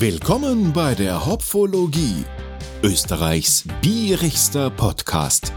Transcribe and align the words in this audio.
Willkommen 0.00 0.72
bei 0.72 0.94
der 0.94 1.26
Hopfologie, 1.26 2.24
Österreichs 2.84 3.64
bierigster 3.82 4.70
Podcast 4.70 5.52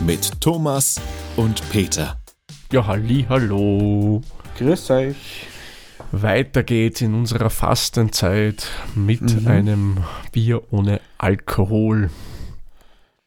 mit 0.00 0.40
Thomas 0.40 1.00
und 1.36 1.62
Peter. 1.70 2.18
Ja, 2.72 2.88
halli, 2.88 3.24
hallo. 3.28 4.20
Grüß 4.58 4.90
euch. 4.90 5.46
Weiter 6.10 6.64
geht's 6.64 7.02
in 7.02 7.14
unserer 7.14 7.50
Fastenzeit 7.50 8.68
mit 8.96 9.46
einem 9.46 9.98
Bier 10.32 10.60
ohne 10.72 11.00
Alkohol. 11.16 12.10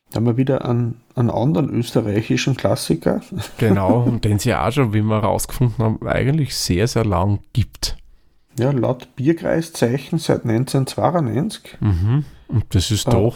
Da 0.09 0.17
haben 0.17 0.25
wir 0.25 0.35
wieder 0.35 0.65
einen, 0.65 0.99
einen 1.15 1.29
anderen 1.29 1.69
österreichischen 1.69 2.57
Klassiker. 2.57 3.21
Genau, 3.57 4.01
und 4.01 4.25
den 4.25 4.35
es 4.35 4.43
ja 4.43 4.67
auch 4.67 4.71
schon, 4.73 4.93
wie 4.93 5.01
wir 5.01 5.21
herausgefunden 5.21 5.77
haben, 5.77 6.05
eigentlich 6.05 6.57
sehr, 6.57 6.89
sehr 6.89 7.05
lang 7.05 7.39
gibt. 7.53 7.95
Ja, 8.59 8.71
laut 8.71 9.15
Bierkreiszeichen 9.15 10.19
seit 10.19 10.43
1992. 10.45 11.77
Mhm. 11.79 12.25
Und 12.47 12.65
das 12.75 12.91
ist 12.91 13.07
Ah. 13.07 13.11
doch 13.11 13.35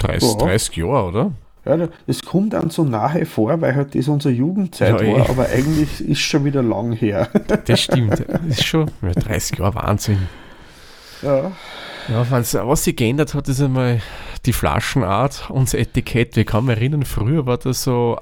30, 0.00 0.30
Ja. 0.32 0.36
30 0.38 0.76
Jahre, 0.76 1.04
oder? 1.08 1.32
Ja, 1.66 1.88
das 2.06 2.22
kommt 2.22 2.52
dann 2.52 2.68
so 2.68 2.84
nahe 2.84 3.24
vor, 3.24 3.58
weil 3.62 3.74
halt 3.74 3.94
das 3.94 4.08
unsere 4.08 4.34
Jugendzeit 4.34 5.00
Ja, 5.00 5.06
eh. 5.06 5.18
war, 5.18 5.30
aber 5.30 5.46
eigentlich 5.48 6.00
ist 6.06 6.20
schon 6.20 6.44
wieder 6.44 6.62
lang 6.62 6.92
her. 6.92 7.28
Das 7.66 7.80
stimmt. 7.80 8.22
Das 8.28 8.40
ist 8.46 8.64
schon 8.66 8.90
ja, 9.00 9.12
30 9.12 9.58
Jahre 9.58 9.74
Wahnsinn. 9.76 10.18
ja, 11.22 11.52
Ja, 12.08 12.26
was 12.30 12.84
sich 12.84 12.96
geändert 12.96 13.32
hat, 13.32 13.48
ist 13.48 13.62
einmal 13.62 14.02
die 14.44 14.52
Flaschenart 14.52 15.48
und 15.48 15.62
das 15.68 15.72
Etikett. 15.74 16.36
Wir 16.36 16.44
kann 16.44 16.66
mich 16.66 16.76
erinnern, 16.76 17.04
früher 17.04 17.46
war 17.46 17.56
da 17.56 17.72
so 17.72 18.18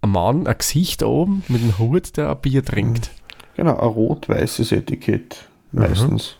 ein 0.00 0.10
Mann, 0.10 0.48
ein 0.48 0.58
Gesicht 0.58 1.04
oben 1.04 1.44
mit 1.46 1.62
einem 1.62 1.78
Hut, 1.78 2.16
der 2.16 2.30
ein 2.30 2.40
Bier 2.40 2.64
trinkt. 2.64 3.10
Genau, 3.56 3.78
ein 3.78 3.88
rot-weißes 3.88 4.72
Etikett 4.72 5.48
meistens. 5.72 6.36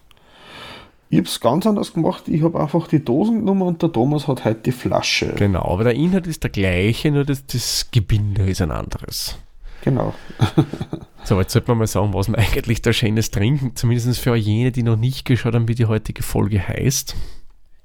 Ich 1.10 1.18
habe 1.18 1.28
es 1.28 1.40
ganz 1.40 1.66
anders 1.66 1.92
gemacht. 1.92 2.26
Ich 2.28 2.42
habe 2.42 2.58
einfach 2.58 2.88
die 2.88 3.04
Dosen 3.04 3.40
genommen 3.40 3.62
und 3.62 3.82
der 3.82 3.92
Thomas 3.92 4.28
hat 4.28 4.46
halt 4.46 4.64
die 4.64 4.72
Flasche. 4.72 5.34
Genau, 5.36 5.62
aber 5.62 5.84
der 5.84 5.94
Inhalt 5.94 6.26
ist 6.26 6.42
der 6.42 6.50
gleiche, 6.50 7.10
nur 7.10 7.24
das, 7.24 7.44
das 7.46 7.88
Gebinde 7.90 8.48
ist 8.48 8.62
ein 8.62 8.70
anderes. 8.70 9.36
Genau. 9.82 10.14
So, 11.24 11.38
jetzt 11.38 11.52
sollte 11.52 11.70
man 11.70 11.78
mal 11.78 11.86
sagen, 11.86 12.12
was 12.14 12.28
wir 12.28 12.36
eigentlich 12.36 12.82
da 12.82 12.92
Schönes 12.92 13.30
trinken. 13.30 13.76
Zumindest 13.76 14.18
für 14.18 14.34
jene, 14.34 14.72
die 14.72 14.82
noch 14.82 14.96
nicht 14.96 15.24
geschaut 15.24 15.54
haben, 15.54 15.68
wie 15.68 15.76
die 15.76 15.86
heutige 15.86 16.22
Folge 16.22 16.66
heißt. 16.66 17.14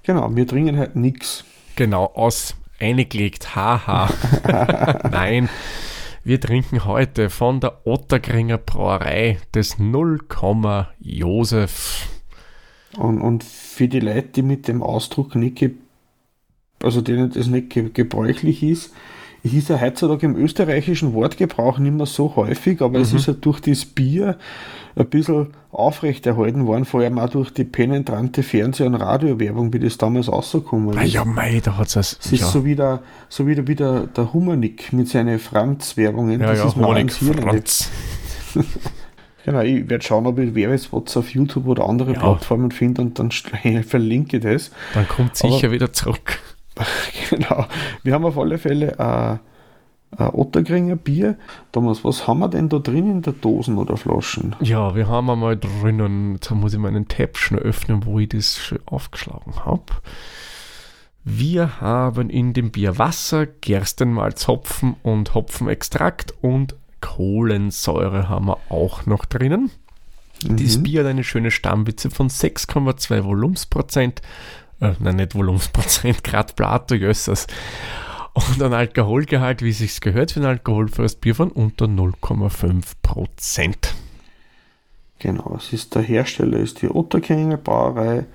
Genau, 0.02 0.36
wir 0.36 0.48
trinken 0.48 0.76
halt 0.78 0.96
nichts. 0.96 1.44
Genau, 1.76 2.06
aus 2.16 2.56
eingelegt. 2.80 3.56
Haha. 3.56 4.10
Nein. 5.12 5.50
Wir 6.28 6.42
trinken 6.42 6.84
heute 6.84 7.30
von 7.30 7.62
der 7.62 7.88
Ottergringer 7.88 8.58
Brauerei 8.58 9.38
des 9.56 9.80
0, 9.80 10.20
Josef. 11.00 12.06
Und, 12.98 13.22
und 13.22 13.46
für 13.46 13.88
die 13.88 14.02
Leute, 14.02 14.28
die 14.36 14.42
mit 14.42 14.68
dem 14.68 14.84
Ausdruck 14.84 15.36
nicht, 15.36 15.64
also 16.84 17.00
denen 17.00 17.32
das 17.32 17.48
nicht 17.48 17.70
ge 17.70 17.92
gebräuchlich 17.94 18.62
ist, 18.62 18.94
ist 19.54 19.70
ja 19.70 19.80
heutzutage 19.80 20.26
im 20.26 20.36
österreichischen 20.36 21.14
Wortgebrauch 21.14 21.78
nicht 21.80 21.94
mehr 21.96 22.06
so 22.06 22.36
häufig, 22.36 22.82
aber 22.82 23.00
es 23.00 23.14
ist 23.14 23.28
ja 23.28 23.34
durch 23.34 23.60
das 23.60 23.86
Bier 23.86 24.38
ein 24.96 25.06
bisschen 25.08 25.48
aufrechterhalten 25.72 26.66
worden, 26.66 26.86
vor 26.86 27.02
allem 27.02 27.20
auch 27.20 27.30
durch 27.30 27.52
die 27.52 27.64
penetrante 27.66 28.42
Fernseh- 28.42 28.86
und 28.86 28.96
Radiowerbung, 28.96 29.72
wie 29.74 29.80
das 29.80 29.98
damals 29.98 30.28
rausgekommen 30.32 30.98
Ah 30.98 31.04
ist. 31.04 31.14
ja, 31.14 31.24
mei, 31.24 31.62
da 31.64 31.78
hat 31.78 31.88
es 31.96 32.18
Es 32.20 32.32
ist 32.32 32.40
ja, 32.42 32.48
so 32.48 32.66
wie 32.66 32.76
der, 32.76 33.02
so 33.30 33.46
wie 33.46 33.54
der, 33.54 33.68
wie 33.68 33.76
der, 33.76 34.08
der 34.08 34.34
Hummernick 34.34 34.92
mit 34.94 35.08
seinen 35.08 35.38
Franz-Werbungen. 35.38 36.42
ja, 36.42 36.48
das 36.48 36.60
ja, 36.60 36.66
ist 36.68 36.76
Honig, 36.78 37.12
Franz. 37.14 37.92
Genau, 39.46 39.62
ich 39.62 39.90
werde 39.90 40.04
schauen, 40.04 40.26
ob 40.28 40.40
ich 40.40 40.54
Werbespots 40.56 41.16
auf 41.16 41.30
YouTube 41.30 41.68
oder 41.68 41.88
andere 41.88 42.12
Ja. 42.14 42.20
Plattformen 42.20 42.70
finde 42.72 43.02
und 43.02 43.18
dann 43.18 43.32
verlinke 43.84 44.42
das. 44.42 44.72
Dann 44.94 45.08
kommt 45.08 45.38
sicher 45.38 45.72
wieder 45.72 45.94
zurück. 45.94 46.40
genau. 47.30 47.66
Wir 48.04 48.14
haben 48.14 48.26
auf 48.26 48.38
alle 48.38 48.58
Fälle 48.58 49.00
ein, 49.00 49.40
ein 50.18 50.30
Ottergringer 50.34 50.96
Bier. 50.96 51.38
Thomas, 51.72 52.04
was 52.04 52.28
haben 52.28 52.40
wir 52.40 52.50
denn 52.50 52.70
da 52.70 52.80
drin 52.80 53.10
in 53.10 53.22
der 53.22 53.34
Dosen 53.34 53.78
oder 53.78 53.98
Flaschen? 53.98 54.56
Ja, 54.62 54.96
wir 54.96 55.08
haben 55.08 55.30
einmal 55.30 55.58
drinnen, 55.58 56.34
jetzt 56.34 56.52
muss 56.52 56.74
ich 56.74 56.80
meinen 56.80 57.08
Tab 57.08 57.38
schnell 57.38 57.62
öffnen, 57.62 58.06
wo 58.06 58.20
ich 58.20 58.30
das 58.30 58.58
schon 58.58 58.80
aufgeschlagen 58.86 59.66
habe. 59.66 59.86
Wir 61.24 61.82
haben 61.82 62.30
in 62.30 62.54
dem 62.54 62.72
Bier 62.72 62.98
Wasser, 62.98 63.48
Gerstenmalz, 63.48 64.48
Hopfen 64.48 64.96
und 65.04 65.34
Hopfenextrakt 65.34 66.34
und 66.42 66.76
Kohlensäure 67.02 68.30
haben 68.30 68.48
wir 68.48 68.60
auch 68.70 69.06
noch 69.06 69.26
drinnen. 69.26 69.70
Dieses 70.44 70.84
Bier 70.84 71.02
hat 71.02 71.08
eine 71.08 71.24
schöne 71.24 71.52
Stammwitze 71.52 72.10
von 72.10 72.30
6,2 72.30 73.24
Volumensprozent. 73.24 74.22
Äh, 74.80 74.94
nein, 75.00 75.16
nicht 75.18 75.36
Volumensprozent, 75.36 76.24
Grad 76.24 76.56
Plato, 76.56 76.96
Jössers. 76.96 77.48
Und 78.34 78.62
ein 78.62 78.74
Alkoholgehalt, 78.74 79.64
wie 79.64 79.70
es 79.72 79.80
sich 79.80 80.00
gehört 80.00 80.32
für 80.32 80.42
ein 80.42 80.46
alkoholfreies 80.46 81.16
Bier 81.16 81.34
von 81.34 81.50
unter 81.50 81.86
0,5 81.86 82.84
Prozent. 83.02 83.96
Genau, 85.20 85.56
es 85.58 85.74
ist 85.74 85.96
der 85.96 86.04
Hersteller, 86.04 86.60
ist 86.60 86.82
die 86.84 86.90
Ottergringer 86.90 87.58
Brauerei. 87.58 88.26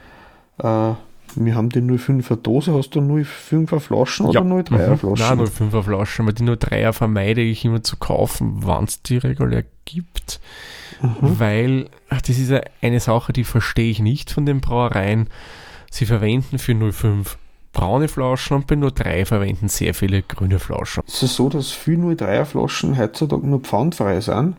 Äh, 0.58 0.92
wir 1.34 1.54
haben 1.54 1.68
die 1.70 1.80
05er 1.80 2.36
Dose. 2.36 2.74
Hast 2.74 2.90
du 2.90 3.00
05er 3.00 3.78
Flaschen 3.78 4.26
oder 4.26 4.40
03er 4.40 4.90
Mhm. 4.90 4.98
Flaschen? 4.98 5.38
Nein, 5.38 5.46
05er 5.46 5.82
Flaschen, 5.82 6.24
aber 6.24 6.32
die 6.32 6.42
03er 6.44 6.92
vermeide 6.92 7.40
ich 7.40 7.64
immer 7.64 7.82
zu 7.82 7.96
kaufen, 7.96 8.56
wann 8.56 8.84
es 8.84 9.02
die 9.02 9.18
regulär 9.18 9.64
gibt. 9.84 10.40
Mhm. 11.00 11.38
Weil, 11.38 11.90
ach, 12.10 12.20
das 12.20 12.38
ist 12.38 12.50
ja 12.50 12.60
eine 12.82 13.00
Sache, 13.00 13.32
die 13.32 13.44
verstehe 13.44 13.90
ich 13.90 14.00
nicht 14.00 14.30
von 14.32 14.44
den 14.46 14.60
Brauereien. 14.60 15.28
Sie 15.92 16.06
verwenden 16.06 16.58
für 16.58 16.74
05 16.74 17.36
braune 17.74 18.08
Flaschen 18.08 18.56
und 18.56 18.66
bei 18.66 18.76
03 18.76 19.26
verwenden 19.26 19.68
sehr 19.68 19.92
viele 19.92 20.22
grüne 20.22 20.58
Flaschen. 20.58 21.02
Es 21.06 21.22
ist 21.22 21.36
so, 21.36 21.50
dass 21.50 21.70
viele 21.70 22.14
03er 22.14 22.46
Flaschen 22.46 22.96
heutzutage 22.98 23.46
nur 23.46 23.60
pfandfrei 23.60 24.20
sind. 24.22 24.56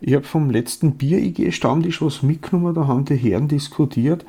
Ich 0.00 0.14
habe 0.14 0.24
vom 0.24 0.50
letzten 0.50 0.92
Bier-IG-Stammtisch 0.92 2.00
was 2.00 2.22
mitgenommen, 2.22 2.74
da 2.74 2.86
haben 2.86 3.04
die 3.04 3.16
Herren 3.16 3.48
diskutiert, 3.48 4.24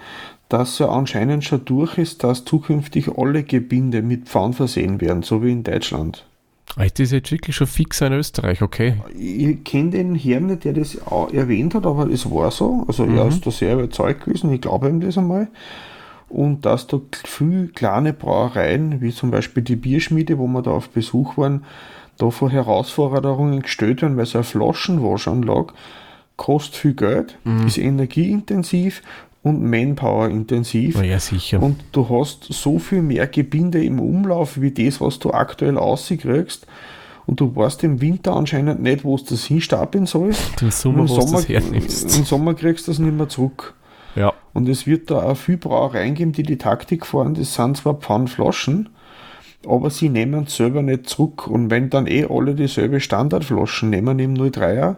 dass 0.49 0.79
ja 0.79 0.89
anscheinend 0.89 1.43
schon 1.43 1.65
durch 1.65 1.99
ist, 1.99 2.23
dass 2.23 2.45
zukünftig 2.45 3.09
alle 3.15 3.43
Gebinde 3.43 4.01
mit 4.01 4.25
Pfand 4.27 4.55
versehen 4.55 5.01
werden, 5.01 5.21
so 5.21 5.43
wie 5.43 5.51
in 5.51 5.63
Deutschland. 5.63 6.25
Ah, 6.75 6.85
Das 6.87 6.99
ist 6.99 7.11
jetzt 7.11 7.31
wirklich 7.31 7.55
schon 7.55 7.67
fix 7.67 8.01
in 8.01 8.13
Österreich, 8.13 8.63
okay. 8.63 8.95
Ich 9.15 9.63
kenne 9.63 9.91
den 9.91 10.15
Herrn 10.15 10.47
nicht, 10.47 10.63
der 10.63 10.73
das 10.73 10.95
erwähnt 11.31 11.75
hat, 11.75 11.85
aber 11.85 12.07
es 12.09 12.29
war 12.29 12.49
so. 12.49 12.85
Also 12.87 13.05
er 13.05 13.27
ist 13.27 13.45
da 13.45 13.51
sehr 13.51 13.73
überzeugt 13.75 14.25
gewesen, 14.25 14.51
ich 14.51 14.61
glaube 14.61 14.89
ihm 14.89 14.99
das 14.99 15.17
einmal. 15.17 15.47
Und 16.29 16.65
dass 16.65 16.87
da 16.87 16.99
viele 17.25 17.67
kleine 17.67 18.13
Brauereien, 18.13 19.01
wie 19.01 19.11
zum 19.11 19.29
Beispiel 19.31 19.63
die 19.63 19.75
Bierschmiede, 19.75 20.39
wo 20.39 20.47
wir 20.47 20.61
da 20.61 20.71
auf 20.71 20.89
Besuch 20.89 21.37
waren, 21.37 21.63
da 22.17 22.29
vor 22.29 22.49
Herausforderungen 22.49 23.61
gestellt 23.61 24.01
werden, 24.01 24.17
weil 24.17 24.25
so 24.25 24.39
eine 24.39 24.43
Flaschenwaschanlage 24.43 25.73
kostet 26.35 26.75
viel 26.75 26.93
Geld, 26.93 27.37
ist 27.65 27.77
energieintensiv 27.77 29.03
und 29.43 29.61
Manpower-intensiv. 29.63 30.95
Na 30.97 31.03
ja, 31.03 31.19
sicher. 31.19 31.61
Und 31.61 31.83
du 31.91 32.07
hast 32.09 32.45
so 32.45 32.79
viel 32.79 33.01
mehr 33.01 33.27
Gebinde 33.27 33.83
im 33.83 33.99
Umlauf 33.99 34.59
wie 34.59 34.71
das, 34.71 35.01
was 35.01 35.19
du 35.19 35.31
aktuell 35.31 35.77
rauskriegst. 35.77 36.65
Und 37.25 37.39
du 37.39 37.55
weißt 37.55 37.83
im 37.83 38.01
Winter 38.01 38.35
anscheinend 38.35 38.81
nicht, 38.81 39.03
wo 39.03 39.17
du 39.17 39.23
das 39.29 39.45
hinstapeln 39.45 40.05
sollst. 40.05 40.61
Im 40.61 40.71
Sommer, 40.71 41.05
das 41.05 41.47
hernimmst. 41.47 42.17
Im 42.17 42.25
Sommer 42.25 42.53
kriegst 42.53 42.87
du 42.87 42.91
das 42.91 42.99
nicht 42.99 43.15
mehr 43.15 43.29
zurück. 43.29 43.75
Ja, 44.15 44.33
Und 44.53 44.69
es 44.69 44.85
wird 44.85 45.09
da 45.09 45.23
auch 45.23 45.37
viel 45.37 45.57
Brauereien 45.57 46.15
geben, 46.15 46.31
die 46.31 46.43
die 46.43 46.57
Taktik 46.57 47.05
fahren, 47.05 47.33
das 47.33 47.55
sind 47.55 47.77
zwar 47.77 47.95
Pfandflaschen, 47.95 48.89
aber 49.67 49.89
sie 49.89 50.09
nehmen 50.09 50.47
selber 50.47 50.81
nicht 50.81 51.09
zurück. 51.09 51.47
Und 51.47 51.69
wenn 51.69 51.89
dann 51.89 52.07
eh 52.07 52.25
alle 52.29 52.53
dieselbe 52.53 52.99
Standardflaschen 52.99 53.89
nehmen 53.89 54.19
im 54.19 54.35
03er, 54.35 54.97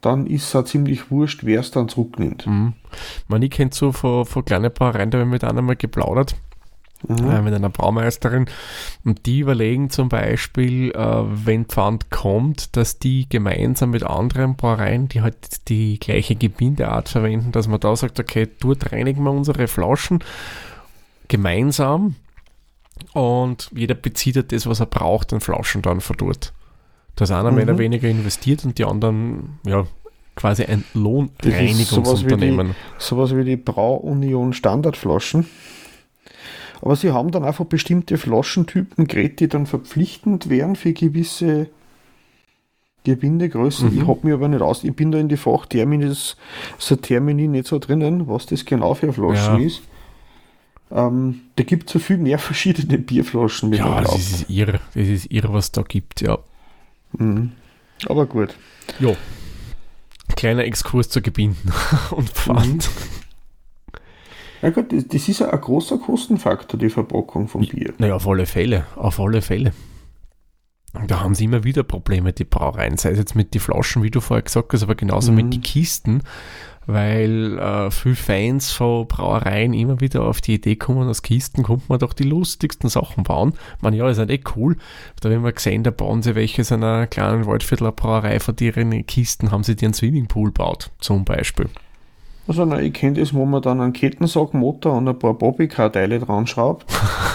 dann 0.00 0.26
ist 0.26 0.48
es 0.48 0.56
auch 0.56 0.64
ziemlich 0.64 1.10
wurscht, 1.10 1.44
wer 1.44 1.60
es 1.60 1.70
dann 1.70 1.88
zurücknimmt. 1.88 2.46
man, 3.28 3.42
ich 3.42 3.50
kenne 3.50 3.70
so 3.72 3.92
von, 3.92 4.26
von 4.26 4.44
kleinen 4.44 4.72
Brauereien, 4.72 5.10
da 5.10 5.18
habe 5.18 5.28
ich 5.28 5.32
mit 5.32 5.44
einer 5.44 5.62
mal 5.62 5.76
geplaudert. 5.76 6.34
Äh, 7.08 7.40
mit 7.42 7.54
einer 7.54 7.68
Braumeisterin 7.70 8.46
und 9.04 9.26
die 9.26 9.40
überlegen 9.40 9.90
zum 9.90 10.08
Beispiel, 10.08 10.90
äh, 10.92 11.22
wenn 11.26 11.64
Pfand 11.66 12.10
kommt, 12.10 12.76
dass 12.76 12.98
die 12.98 13.28
gemeinsam 13.28 13.90
mit 13.90 14.02
anderen 14.04 14.56
Brauereien, 14.56 15.08
die 15.08 15.20
halt 15.22 15.68
die 15.68 15.98
gleiche 15.98 16.34
Gebindeart 16.36 17.08
verwenden, 17.08 17.52
dass 17.52 17.68
man 17.68 17.80
da 17.80 17.94
sagt, 17.96 18.20
okay, 18.20 18.48
dort 18.60 18.92
reinigen 18.92 19.22
wir 19.24 19.30
unsere 19.32 19.68
Flaschen 19.68 20.20
gemeinsam 21.28 22.14
und 23.12 23.70
jeder 23.74 23.94
bezieht 23.94 24.36
halt 24.36 24.52
das, 24.52 24.66
was 24.66 24.80
er 24.80 24.86
braucht, 24.86 25.32
an 25.32 25.40
Flaschen 25.40 25.82
dann 25.82 26.00
von 26.00 26.16
dort. 26.16 26.52
Dass 27.16 27.30
einer 27.30 27.50
mehr 27.50 27.64
oder 27.64 27.78
weniger 27.78 28.08
investiert 28.08 28.64
und 28.64 28.78
die 28.78 28.84
anderen, 28.84 29.58
ja, 29.66 29.86
quasi 30.34 30.64
ein 30.64 30.80
ist 30.80 30.92
sowas 30.94 30.94
wie 30.94 30.98
die- 30.98 31.00
Lohnreinigungsunternehmen. 31.50 32.74
Sowas 32.98 33.36
wie 33.36 33.44
die 33.44 33.56
Brauunion 33.56 34.52
Standardflaschen. 34.54 35.46
Aber 36.82 36.96
sie 36.96 37.12
haben 37.12 37.30
dann 37.30 37.44
einfach 37.44 37.64
bestimmte 37.64 38.18
Flaschentypen 38.18 39.06
geredet, 39.06 39.40
die 39.40 39.48
dann 39.48 39.66
verpflichtend 39.66 40.50
wären 40.50 40.76
für 40.76 40.92
gewisse 40.92 41.68
Gebindegrößen. 43.04 43.92
Mhm. 43.94 44.00
Ich 44.02 44.06
habe 44.08 44.20
mich 44.24 44.34
aber 44.34 44.48
nicht 44.48 44.62
aus. 44.62 44.84
Ich 44.84 44.94
bin 44.94 45.10
da 45.10 45.18
in 45.18 45.28
die 45.28 45.36
Fachterminis, 45.36 46.36
so 46.78 46.96
Termini 46.96 47.48
nicht 47.48 47.66
so 47.66 47.78
drinnen, 47.78 48.28
was 48.28 48.46
das 48.46 48.64
genau 48.64 48.94
für 48.94 49.12
Flaschen 49.12 49.60
Ja. 49.60 49.66
ist. 49.66 49.82
Ähm, 50.90 51.40
da 51.56 51.62
gibt 51.64 51.86
es 51.86 51.92
so 51.94 51.98
viel 51.98 52.18
mehr 52.18 52.38
verschiedene 52.40 52.98
Bierflaschen, 52.98 53.72
Ja, 53.72 54.00
das 54.02 54.14
ist 54.16 54.50
irre. 54.50 54.80
Das 54.94 55.08
ist 55.08 55.30
irre, 55.30 55.52
was 55.52 55.72
da 55.72 55.82
gibt, 55.82 56.20
ja. 56.20 56.38
Mhm. 57.12 57.52
Aber 58.06 58.26
gut. 58.26 58.54
Jo. 58.98 59.16
Kleiner 60.36 60.64
Exkurs 60.64 61.08
zu 61.08 61.22
Gebinden 61.22 61.72
und 62.10 62.28
Pfand. 62.30 62.90
Ja 64.62 64.70
gut, 64.70 64.86
das, 64.92 65.28
ist 65.28 65.40
ja 65.40 65.50
ein 65.50 65.60
großer 65.60 65.98
Kostenfaktor, 65.98 66.78
die 66.78 66.88
Verpackung 66.88 67.48
vom 67.48 67.66
Bier. 67.66 67.92
Naja, 67.98 68.14
auf 68.14 68.28
alle 68.28 68.46
Fälle, 68.46 68.86
auf 68.96 69.18
alle 69.18 69.42
Fälle. 69.42 69.72
Da 71.08 71.20
haben 71.20 71.34
sie 71.34 71.44
immer 71.44 71.64
wieder 71.64 71.82
Probleme, 71.82 72.32
die 72.32 72.44
Brauereien. 72.44 72.96
Sei 72.98 73.10
es 73.10 73.18
jetzt 73.18 73.34
mit 73.34 73.54
den 73.54 73.60
Flaschen, 73.60 74.02
wie 74.02 74.10
du 74.10 74.20
vorher 74.20 74.42
gesagt 74.42 74.72
hast, 74.72 74.82
aber 74.82 74.94
genauso 74.94 75.32
Mhm. 75.32 75.36
mit 75.36 75.52
den 75.54 75.62
Kisten, 75.62 76.22
weil 76.86 77.58
äh, 77.58 77.90
viele 77.90 78.14
Fans 78.14 78.70
von 78.72 79.08
Brauereien 79.08 79.72
immer 79.72 80.00
wieder 80.00 80.22
auf 80.22 80.40
die 80.42 80.54
Idee 80.54 80.76
kommen, 80.76 81.08
aus 81.08 81.22
Kisten 81.22 81.62
kommt 81.62 81.88
man 81.88 81.98
doch 81.98 82.12
die 82.12 82.24
lustigsten 82.24 82.90
Sachen 82.90 83.24
bauen. 83.24 83.54
Man 83.80 83.94
ja, 83.94 84.08
ist 84.10 84.18
halt 84.18 84.30
eh 84.30 84.40
cool. 84.54 84.76
Da 85.20 85.30
haben 85.30 85.44
wir 85.44 85.52
gesehen, 85.52 85.82
da 85.82 85.90
bauen 85.90 86.22
sie 86.22 86.34
welche 86.34 86.62
in 86.62 86.84
einer 86.84 87.06
kleinen 87.06 87.46
Waldviertler 87.46 87.92
Brauerei 87.92 88.38
von 88.38 88.54
deren 88.54 89.06
Kisten, 89.06 89.50
haben 89.50 89.64
sie 89.64 89.76
dir 89.76 89.86
einen 89.86 89.94
Swimmingpool 89.94 90.52
baut, 90.52 90.90
zum 90.98 91.24
Beispiel. 91.24 91.68
Also 92.52 92.66
na, 92.66 92.82
ich 92.82 92.92
kenne 92.92 93.18
das, 93.18 93.32
wo 93.32 93.46
man 93.46 93.62
dann 93.62 93.80
einen 93.80 93.94
Kettensaugmotor 93.94 94.92
und 94.92 95.08
ein 95.08 95.18
paar 95.18 95.32
Bobbycar-Teile 95.32 96.18
dran 96.18 96.46
schraubt 96.46 96.84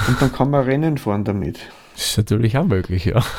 und 0.08 0.22
dann 0.22 0.31
kann 0.31 0.52
man 0.52 0.64
Rennen 0.64 1.00
fahren 1.00 1.24
damit. 1.24 1.58
Das 1.96 2.06
ist 2.06 2.18
natürlich 2.18 2.56
auch 2.56 2.66
möglich, 2.66 3.06
ja. 3.06 3.24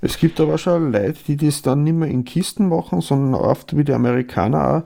Es 0.00 0.18
gibt 0.18 0.40
aber 0.40 0.56
schon 0.56 0.90
Leute, 0.90 1.18
die 1.28 1.36
das 1.36 1.60
dann 1.60 1.84
nicht 1.84 1.92
mehr 1.92 2.08
in 2.08 2.24
Kisten 2.24 2.70
machen, 2.70 3.02
sondern 3.02 3.34
oft 3.34 3.76
wie 3.76 3.84
die 3.84 3.92
Amerikaner 3.92 4.78
auch 4.78 4.82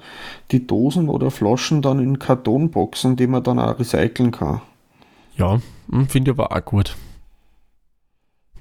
die 0.51 0.67
Dosen 0.67 1.09
oder 1.09 1.31
Flaschen 1.31 1.81
dann 1.81 2.01
in 2.01 2.19
Kartonboxen, 2.19 3.15
die 3.15 3.29
man 3.29 3.45
dann 3.45 3.61
auch 3.61 3.79
recyceln 3.79 4.33
kann. 4.33 4.63
Ja, 5.37 5.61
hm, 5.91 6.09
finde 6.09 6.33
ich 6.33 6.39
aber 6.39 6.51
auch 6.51 6.65
gut. 6.65 6.97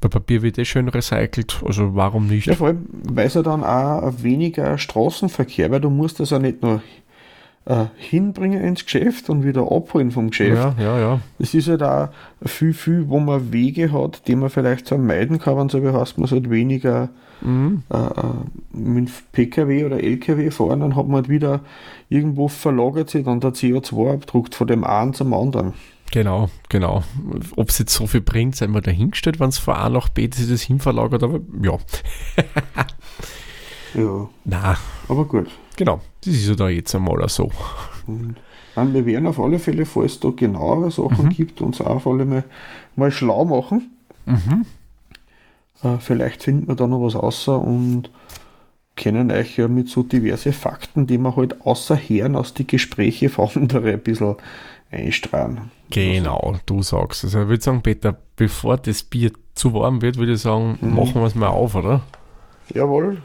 Bei 0.06 0.10
Papier 0.10 0.44
wird 0.44 0.60
eh 0.60 0.66
schön 0.66 0.88
recycelt, 0.88 1.64
also 1.66 1.96
warum 1.96 2.28
nicht? 2.28 2.46
Ja, 2.46 2.54
vor 2.54 2.68
allem, 2.68 2.86
weil 2.92 3.26
es 3.26 3.34
ja 3.34 3.42
dann 3.42 3.64
auch 3.64 4.14
weniger 4.22 4.78
Straßenverkehr, 4.78 5.72
weil 5.72 5.82
du 5.82 5.90
musst 5.90 6.20
das 6.20 6.30
ja 6.30 6.38
nicht 6.38 6.62
nur 6.62 6.84
äh, 7.66 7.86
hinbringen 7.98 8.64
ins 8.64 8.86
Geschäft 8.86 9.32
und 9.32 9.44
wieder 9.44 9.64
abholen 9.72 10.12
vom 10.12 10.30
Geschäft. 10.30 10.58
Ja, 10.58 10.76
ja, 10.78 11.00
ja. 11.00 11.20
Es 11.40 11.56
ist 11.56 11.70
halt 11.70 11.82
auch 11.82 12.10
viel, 12.46 12.74
viel, 12.74 13.10
wo 13.10 13.20
man 13.20 13.52
Wege 13.52 13.92
hat, 13.92 14.28
die 14.28 14.36
man 14.36 14.52
vielleicht 14.52 14.86
so 14.86 14.96
meiden 15.00 15.40
kann, 15.40 15.58
wenn 15.58 15.70
so 15.70 15.82
wie 15.82 15.90
heißt, 15.90 16.20
man 16.20 16.30
halt 16.30 16.52
weniger 16.52 17.10
Mhm. 17.42 17.82
äh, 17.92 17.98
äh, 17.98 18.78
mit 18.78 19.10
PKW 19.32 19.86
oder 19.86 20.02
LKW 20.02 20.52
fahren, 20.52 20.82
dann 20.82 20.96
hat 20.96 21.08
man 21.08 21.16
halt 21.16 21.30
wieder 21.30 21.62
irgendwo 22.10 22.48
verlagert 22.48 23.10
sich 23.10 23.26
dann 23.26 23.40
der 23.40 23.54
CO2-Abdruck 23.54 24.54
von 24.54 24.68
dem 24.68 24.84
einen 24.84 25.14
zum 25.16 25.34
anderen. 25.34 25.74
Genau, 26.12 26.50
genau. 26.70 27.04
Ob 27.56 27.70
es 27.70 27.80
jetzt 27.80 27.94
so 27.94 28.08
viel 28.08 28.22
bringt, 28.22 28.56
sei 28.56 28.68
mal 28.68 28.82
dahingestellt, 28.82 29.40
wenn 29.40 29.50
es 29.50 29.58
von 29.58 29.76
A 29.76 29.90
nach 29.90 30.10
B 30.10 30.30
sich 30.32 30.48
das 30.50 30.62
hinverlagert, 30.62 31.24
aber 31.24 31.40
ja. 31.62 31.78
Ja, 33.94 34.28
Na, 34.44 34.78
aber 35.08 35.24
gut. 35.26 35.48
genau. 35.78 36.02
Das 36.24 36.34
ist 36.34 36.48
ja 36.50 36.56
da 36.56 36.68
jetzt 36.68 36.94
einmal 36.94 37.28
so. 37.30 37.50
Dann, 38.76 38.94
wir 38.94 39.06
werden 39.06 39.26
auf 39.26 39.40
alle 39.40 39.58
Fälle, 39.58 39.86
falls 39.86 40.14
es 40.14 40.20
da 40.20 40.32
genauere 40.32 40.92
Sachen 40.92 41.30
gibt, 41.30 41.62
uns 41.62 41.80
auch 41.80 41.88
auf 41.98 42.08
alle 42.08 42.26
mal, 42.26 42.44
mal 42.98 43.10
schlau 43.10 43.46
machen. 43.46 43.92
Mhm. 44.26 44.66
Äh, 45.82 45.98
vielleicht 46.00 46.44
finden 46.44 46.68
wir 46.68 46.76
da 46.76 46.88
noch 46.88 47.02
was 47.02 47.16
außer 47.16 47.58
und 47.58 48.10
können 48.98 49.32
euch 49.32 49.58
ja 49.58 49.68
mit 49.70 49.88
so 49.88 50.04
diverse 50.04 50.52
Fakten, 50.52 51.08
die 51.08 51.18
wir 51.18 51.36
halt 51.38 51.62
außer 51.62 51.96
Herren 51.96 52.36
aus 52.36 52.54
die 52.54 52.68
Gespräche 52.68 53.30
von 53.30 53.50
anderen 53.56 53.94
ein 53.94 54.00
bisschen 54.02 54.36
einstrahlen. 54.96 55.72
Genau, 55.90 56.58
du 56.66 56.82
sagst 56.82 57.24
es. 57.24 57.36
Also 57.36 57.44
ich 57.44 57.50
würde 57.50 57.64
sagen, 57.64 57.84
Peter, 57.84 58.18
bevor 58.36 58.78
das 58.78 59.04
Bier 59.04 59.32
zu 59.54 59.74
warm 59.74 60.02
wird, 60.02 60.18
würde 60.18 60.34
ich 60.34 60.42
sagen, 60.42 60.78
machen 60.82 61.16
wir 61.16 61.26
es 61.26 61.36
mal 61.36 61.48
auf, 61.48 61.76
oder? 61.76 62.02
Jawohl. 62.74 63.22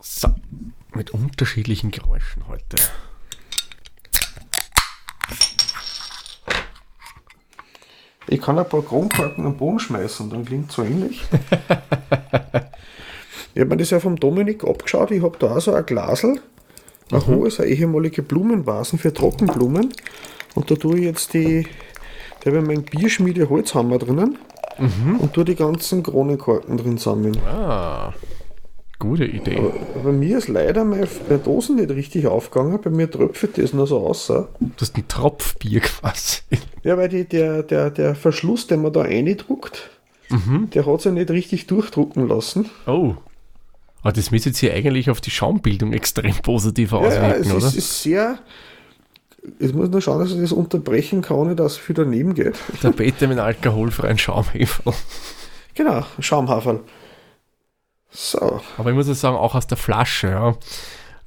So, 0.00 0.28
mit 0.94 1.10
unterschiedlichen 1.10 1.90
Geräuschen 1.90 2.48
heute. 2.48 2.76
Ich 8.28 8.40
kann 8.40 8.58
ein 8.58 8.68
paar 8.68 8.82
Kronkorken 8.82 9.44
am 9.44 9.56
Boden 9.56 9.80
schmeißen, 9.80 10.30
dann 10.30 10.44
klingt 10.44 10.70
so 10.70 10.84
ähnlich. 10.84 11.22
ich 13.54 13.60
habe 13.60 13.70
mir 13.70 13.76
das 13.76 13.90
ja 13.90 13.98
vom 13.98 14.14
Dominik 14.16 14.62
abgeschaut. 14.64 15.10
Ich 15.10 15.22
habe 15.22 15.36
da 15.38 15.56
auch 15.56 15.60
so 15.60 15.74
ein 15.74 15.84
Glasel, 15.84 16.40
ein 17.12 17.26
hohes, 17.26 17.60
eine 17.60 17.70
ehemalige 17.70 18.22
Blumenvasen 18.22 18.98
für 18.98 19.12
Trockenblumen. 19.12 19.92
Und 20.54 20.70
da 20.70 20.74
tue 20.74 20.98
ich 20.98 21.04
jetzt 21.04 21.34
die, 21.34 21.66
da 22.40 22.50
habe 22.50 22.60
ich 22.60 22.66
meinen 22.66 22.84
Bierschmiede 22.84 23.48
Holzhammer 23.48 23.98
drinnen 23.98 24.38
und 25.18 25.32
tue 25.32 25.44
die 25.44 25.54
ganzen 25.54 26.02
Kronenkorken 26.02 26.76
drin 26.76 26.98
sammeln. 26.98 27.36
Ah, 27.46 28.14
gute 28.98 29.24
Idee. 29.24 29.58
Aber 29.58 30.04
bei 30.04 30.12
mir 30.12 30.38
ist 30.38 30.48
leider 30.48 30.84
meine, 30.84 31.06
Dosen 31.44 31.76
nicht 31.76 31.90
richtig 31.90 32.26
aufgegangen. 32.26 32.80
Bei 32.82 32.90
mir 32.90 33.10
tröpfelt 33.10 33.58
das 33.58 33.72
nur 33.72 33.86
so 33.86 33.98
aus. 33.98 34.26
Du 34.26 34.46
hast 34.80 34.96
ein 34.96 35.06
Tropfbier 35.06 35.80
quasi. 35.80 36.38
Ja, 36.82 36.96
weil 36.96 37.08
die, 37.08 37.24
der, 37.24 37.62
der, 37.62 37.90
der 37.90 38.14
Verschluss, 38.14 38.66
den 38.66 38.82
man 38.82 38.92
da 38.92 39.02
eindruckt, 39.02 39.90
der 40.74 40.86
hat 40.86 41.00
sich 41.00 41.12
nicht 41.12 41.30
richtig 41.30 41.66
durchdrucken 41.66 42.28
lassen. 42.28 42.70
Oh. 42.86 43.14
Aber 44.02 44.12
das 44.12 44.30
müsste 44.30 44.48
jetzt 44.50 44.58
hier 44.58 44.72
eigentlich 44.74 45.10
auf 45.10 45.20
die 45.20 45.30
Schaumbildung 45.30 45.92
extrem 45.92 46.34
positiv 46.36 46.92
Ja, 46.92 47.00
ja, 47.00 47.06
auswirken, 47.08 47.40
es 47.42 47.52
oder? 47.54 47.66
ist, 47.66 47.74
ist 47.76 48.02
sehr. 48.02 48.38
Ich 49.58 49.72
muss 49.72 49.88
nur 49.88 50.00
schauen, 50.02 50.20
dass 50.20 50.32
ich 50.32 50.40
das 50.40 50.52
unterbrechen 50.52 51.22
kann, 51.22 51.36
ohne 51.36 51.54
dass 51.56 51.76
viel 51.76 51.94
daneben 51.94 52.34
geht. 52.34 52.56
Der 52.82 52.90
Peter 52.90 53.26
mit 53.28 53.38
alkoholfreien 53.38 54.18
Schaumheferl. 54.18 54.94
Genau, 55.74 56.04
Schaumhaferl. 56.18 56.80
So, 58.10 58.60
Aber 58.76 58.90
ich 58.90 58.96
muss 58.96 59.06
ja 59.06 59.14
sagen, 59.14 59.36
auch 59.36 59.54
aus 59.54 59.66
der 59.68 59.78
Flasche, 59.78 60.56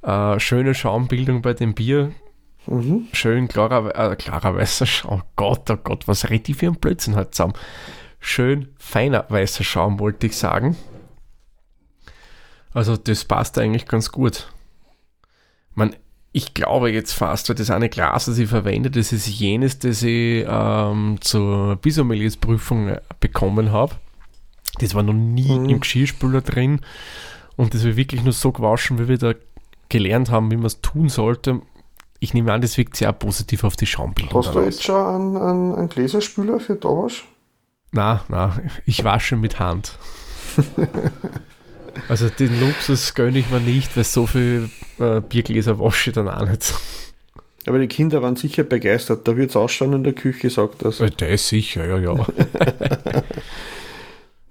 ja. 0.04 0.34
Äh, 0.34 0.38
schöne 0.38 0.74
Schaumbildung 0.74 1.40
bei 1.40 1.54
dem 1.54 1.74
Bier. 1.74 2.12
mhm. 2.66 3.08
Schön 3.12 3.48
klarer, 3.48 4.12
äh, 4.12 4.16
klarer 4.16 4.54
weißer 4.54 4.84
Schaum. 4.86 5.22
Gott, 5.34 5.70
oh 5.70 5.76
Gott, 5.82 6.06
was 6.06 6.28
redet 6.28 6.50
ich 6.50 6.56
für 6.56 6.66
ein 6.66 6.74
Blödsinn 6.76 7.16
halt 7.16 7.34
zusammen. 7.34 7.54
Schön 8.20 8.68
feiner 8.78 9.24
weißer 9.30 9.64
Schaum, 9.64 9.98
wollte 9.98 10.26
ich 10.26 10.36
sagen. 10.36 10.76
Also 12.74 12.96
das 12.96 13.24
passt 13.24 13.56
eigentlich 13.58 13.86
ganz 13.86 14.10
gut. 14.12 14.52
Man, 15.74 15.94
ich 16.32 16.52
glaube 16.54 16.90
jetzt 16.90 17.12
fast, 17.12 17.48
weil 17.48 17.56
das 17.56 17.70
eine 17.70 17.88
Glas, 17.88 18.26
das 18.26 18.36
ich 18.38 18.48
verwende, 18.48 18.90
das 18.90 19.12
ist 19.12 19.26
jenes, 19.28 19.78
das 19.78 20.02
ich 20.02 20.44
ähm, 20.48 21.18
zur 21.20 21.76
Bisommeliers-Prüfung 21.76 22.88
äh, 22.88 23.00
bekommen 23.20 23.70
habe. 23.72 23.94
Das 24.80 24.94
war 24.94 25.02
noch 25.04 25.12
nie 25.14 25.50
Mhm. 25.58 25.68
im 25.70 25.80
Geschirrspüler 25.80 26.40
drin 26.42 26.80
und 27.56 27.74
das 27.74 27.84
wird 27.84 27.96
wirklich 27.96 28.24
nur 28.24 28.32
so 28.32 28.50
gewaschen, 28.50 28.98
wie 28.98 29.06
wir 29.08 29.18
da 29.18 29.34
gelernt 29.88 30.30
haben, 30.30 30.50
wie 30.50 30.56
man 30.56 30.66
es 30.66 30.80
tun 30.80 31.08
sollte. 31.08 31.60
Ich 32.18 32.34
nehme 32.34 32.52
an, 32.52 32.60
das 32.60 32.76
wirkt 32.76 32.96
sehr 32.96 33.12
positiv 33.12 33.62
auf 33.62 33.76
die 33.76 33.86
Schaumbildung. 33.86 34.42
hast 34.44 34.54
du 34.54 34.60
jetzt 34.60 34.82
schon 34.82 34.96
einen, 34.96 35.36
einen, 35.36 35.74
einen 35.76 35.88
Gläserspüler 35.88 36.58
für 36.58 36.78
Tawasch? 36.80 37.24
Na, 37.92 38.24
na, 38.28 38.58
ich 38.86 39.04
wasche 39.04 39.36
mit 39.36 39.60
Hand. 39.60 39.96
also 42.08 42.28
den 42.28 42.60
Luxus 42.60 43.14
gönne 43.14 43.38
ich 43.38 43.50
mir 43.50 43.60
nicht, 43.60 43.96
weil 43.96 44.04
so 44.04 44.26
viel 44.26 44.68
äh, 44.98 45.20
Biergläser 45.20 45.78
wasche 45.78 46.10
ich 46.10 46.14
dann 46.14 46.28
auch 46.28 46.48
nicht. 46.48 46.74
Aber 47.66 47.78
die 47.78 47.86
Kinder 47.88 48.20
waren 48.22 48.36
sicher 48.36 48.62
begeistert. 48.62 49.26
Da 49.26 49.36
wird 49.36 49.50
es 49.50 49.56
ausschauen 49.56 49.94
in 49.94 50.04
der 50.04 50.12
Küche, 50.12 50.50
sagt 50.50 50.84
das. 50.84 51.00
Äh, 51.00 51.10
Der 51.10 51.30
ist 51.30 51.48
sicher, 51.48 51.86
ja, 51.86 51.98
ja. 51.98 52.26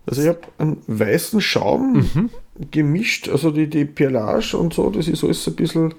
Also 0.05 0.21
ich 0.21 0.27
habe 0.27 0.39
einen 0.57 0.81
weißen 0.87 1.39
Schaum 1.39 1.93
Mhm. 2.13 2.29
gemischt, 2.71 3.29
also 3.29 3.51
die, 3.51 3.69
die 3.69 3.85
Perlage 3.85 4.57
und 4.57 4.73
so, 4.73 4.89
das 4.89 5.07
ist 5.07 5.23
alles 5.23 5.47
ein 5.47 5.55
bisschen 5.55 5.93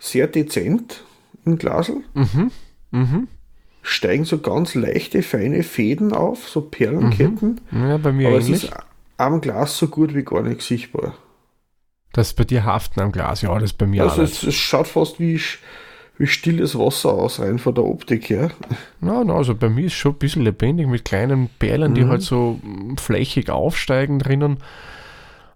sehr 0.00 0.26
dezent 0.26 1.04
im 1.44 1.56
Glasel. 1.56 1.98
Mhm. 2.14 2.50
Mhm. 2.90 3.28
Steigen 3.82 4.24
so 4.24 4.38
ganz 4.38 4.74
leichte, 4.74 5.22
feine 5.22 5.62
Fäden 5.62 6.12
auf, 6.12 6.48
so 6.48 6.62
Perlenketten. 6.62 7.60
Ja, 7.70 7.96
bei 7.98 8.12
mir 8.12 8.26
Aber 8.28 8.38
es 8.38 8.46
ähnlich. 8.46 8.64
ist 8.64 8.72
am 9.18 9.40
Glas 9.42 9.76
so 9.76 9.88
gut 9.88 10.14
wie 10.14 10.22
gar 10.24 10.42
nicht 10.42 10.62
sichtbar. 10.62 11.14
Das 12.12 12.28
ist 12.28 12.34
bei 12.34 12.44
dir 12.44 12.64
haften 12.64 13.00
am 13.00 13.12
Glas, 13.12 13.42
ja, 13.42 13.52
das 13.54 13.64
ist 13.72 13.78
bei 13.78 13.86
mir 13.86 14.02
also 14.04 14.22
auch 14.22 14.24
es, 14.24 14.42
es 14.42 14.54
schaut 14.54 14.86
fast 14.88 15.20
wie, 15.20 15.38
wie 16.16 16.26
stilles 16.26 16.76
Wasser 16.78 17.10
aus, 17.12 17.38
rein 17.38 17.58
von 17.58 17.74
der 17.74 17.84
Optik 17.84 18.30
her. 18.30 18.50
Na, 19.00 19.22
na, 19.24 19.34
also 19.34 19.54
bei 19.54 19.68
mir 19.68 19.86
ist 19.86 19.92
schon 19.94 20.12
ein 20.12 20.18
bisschen 20.18 20.42
lebendig 20.42 20.86
mit 20.86 21.04
kleinen 21.04 21.50
Perlen, 21.58 21.94
die 21.94 22.04
Mhm. 22.04 22.08
halt 22.08 22.22
so 22.22 22.58
mm, 22.62 22.96
flächig 22.96 23.50
aufsteigen 23.50 24.18
drinnen. 24.18 24.58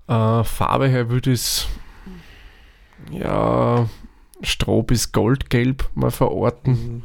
Äh, 0.08 0.44
Farbe 0.44 0.88
her 0.88 1.08
würde 1.08 1.32
es 1.32 1.66
ja 3.10 3.88
Stroh 4.42 4.82
bis 4.82 5.12
Goldgelb 5.12 5.88
mal 5.94 6.10
verorten. 6.10 7.04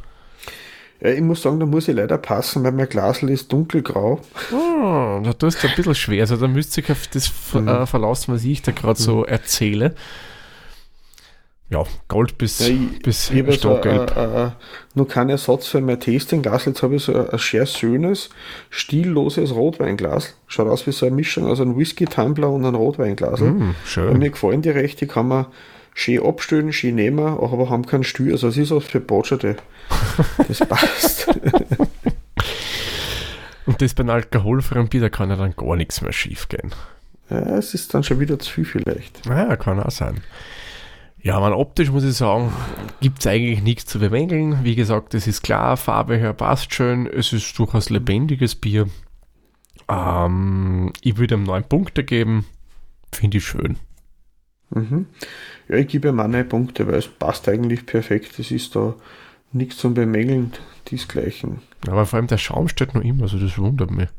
Ja, 1.00 1.10
ich 1.12 1.22
muss 1.22 1.42
sagen, 1.44 1.60
da 1.60 1.66
muss 1.66 1.88
ich 1.88 1.96
leider 1.96 2.18
passen, 2.18 2.63
weil 2.63 2.72
mein 2.72 2.89
Glasl 2.89 3.30
ist 3.30 3.51
dunkelgrau. 3.54 4.20
Oh, 4.51 5.20
da 5.24 5.34
tust 5.34 5.63
du 5.63 5.68
ein 5.68 5.75
bisschen 5.75 5.94
schwer. 5.96 6.22
Also 6.22 6.38
da 6.38 6.48
müsste 6.48 6.82
ich 6.82 6.92
auf 6.92 7.08
das 7.08 7.32
Mhm. 7.54 7.68
äh, 7.68 7.86
verlassen, 7.86 8.34
was 8.34 8.44
ich 8.44 8.62
da 8.63 8.72
gerade 8.72 9.00
so 9.00 9.24
erzähle. 9.24 9.94
Ja, 11.70 11.84
Gold 12.08 12.38
bis, 12.38 12.60
Ja, 12.60 12.68
ich- 12.74 13.01
bis 13.04 13.30
Ich 13.30 13.39
habe 13.42 13.51
so, 13.51 13.58
Stockgelb. 13.58 14.16
äh, 14.16 14.46
äh, 14.46 14.50
noch 14.96 15.08
keinen 15.08 15.32
Ersatz 15.32 15.68
für 15.68 15.82
mein 15.82 16.00
Tasting-Glas. 16.00 16.63
Jetzt 16.66 16.82
habe 16.82 16.96
ich 16.96 17.04
so 17.04 17.13
ein, 17.13 17.30
ein 17.30 17.38
sehr 17.38 17.66
schönes, 17.66 18.30
stilloses 18.70 19.54
Rotweinglas. 19.54 20.34
Schaut 20.48 20.68
aus 20.70 20.88
wie 20.88 20.94
so 20.94 21.06
eine 21.06 21.16
Mischung 21.16 21.46
aus 21.46 21.60
einem 21.60 21.77
Whisky-Tumbler 21.77 22.50
und 22.50 22.66
einem 22.66 22.75
Rotweinglas. 22.75 23.42
Und 23.42 23.75
schön. 23.86 24.18
mir 24.18 24.30
gefallen 24.30 24.62
die 24.62 24.70
recht, 24.70 25.01
die 25.01 25.08
kann 25.08 25.27
man 25.27 25.46
schön 25.98 26.24
abstellen, 26.24 26.72
schön 26.72 26.96
nehmen, 26.96 27.20
aber 27.20 27.70
haben 27.72 27.86
keinen 27.86 28.04
Stuhl. 28.04 28.32
Also 28.32 28.48
es 28.50 28.58
ist 28.58 28.70
was 28.70 28.86
für 28.86 29.00
Botscherte. 29.00 29.58
Das 30.48 30.60
passt. 30.70 31.27
Und 33.66 33.82
das 33.82 33.96
beim 33.96 34.10
alkoholfreien 34.10 34.89
Bier, 34.89 35.01
da 35.01 35.10
kann 35.10 35.32
ja 35.32 35.36
dann 35.36 35.56
gar 35.56 35.75
nichts 35.75 36.01
mehr 36.01 36.13
schief 36.13 36.48
gehen. 36.50 36.72
ja, 37.32 37.58
es 37.58 37.74
ist 37.74 37.96
dann 37.96 38.04
schon 38.04 38.20
wieder 38.20 38.38
zu 38.38 38.51
viel 38.51 38.66
vielleicht. 38.66 39.25
Ja, 39.25 39.56
kann 39.56 39.82
auch 39.82 39.89
sein. 39.89 40.22
Ja, 41.20 41.39
man, 41.39 41.51
optisch 41.51 41.89
muss 41.89 42.04
ich 42.04 42.13
sagen, 42.13 42.54
gibt 43.01 43.20
es 43.20 43.27
eigentlich 43.27 43.63
nichts 43.63 43.88
zu 43.88 43.98
bemängeln. 43.98 44.63
Wie 44.63 44.75
gesagt, 44.75 45.16
es 45.16 45.25
ist 45.25 45.42
klar, 45.42 45.77
Farbe 45.77 46.16
her 46.16 46.34
passt 46.34 46.75
schön, 46.75 47.08
es 47.08 47.34
ist 47.34 47.58
durchaus 47.58 47.89
lebendiges 47.89 48.54
Bier. 48.54 48.88
Ähm, 49.89 50.94
ich 51.01 51.18
würde 51.18 51.36
ihm 51.36 51.44
neun 51.44 51.63
Punkte 51.63 52.04
geben. 52.04 52.46
Finde 53.12 53.39
ich 53.39 53.48
schön. 53.48 53.77
Mhm. 54.69 55.07
Ja, 55.69 55.75
ich 55.77 55.88
gebe 55.88 56.12
neun 56.12 56.47
Punkte, 56.50 56.88
weil 56.88 56.95
es 56.95 57.07
passt 57.07 57.47
eigentlich 57.47 57.86
perfekt. 57.86 58.38
Es 58.39 58.51
ist 58.51 58.75
da 58.75 58.95
nichts 59.53 59.77
zum 59.77 59.93
Bemängeln, 59.93 60.53
diesgleichen. 60.91 61.62
Aber 61.88 62.05
vor 62.05 62.17
allem 62.17 62.27
der 62.27 62.38
Schaum 62.38 62.67
steht 62.67 62.93
noch 62.93 63.01
immer, 63.03 63.24
also 63.24 63.38
das 63.39 63.57
wundert 63.57 63.91
mich. 63.91 64.09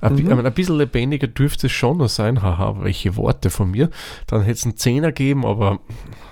Ein, 0.00 0.16
Mhm. 0.16 0.44
ein 0.44 0.52
bisschen 0.54 0.76
lebendiger 0.76 1.28
dürfte 1.28 1.68
es 1.68 1.72
schon 1.72 1.96
noch 1.98 2.08
sein, 2.08 2.42
haha, 2.42 2.82
welche 2.82 3.16
Worte 3.16 3.48
von 3.48 3.70
mir. 3.70 3.90
Dann 4.26 4.42
hätte 4.42 4.58
es 4.58 4.64
einen 4.64 4.76
Zehner 4.76 5.12
geben, 5.12 5.46
aber 5.46 5.78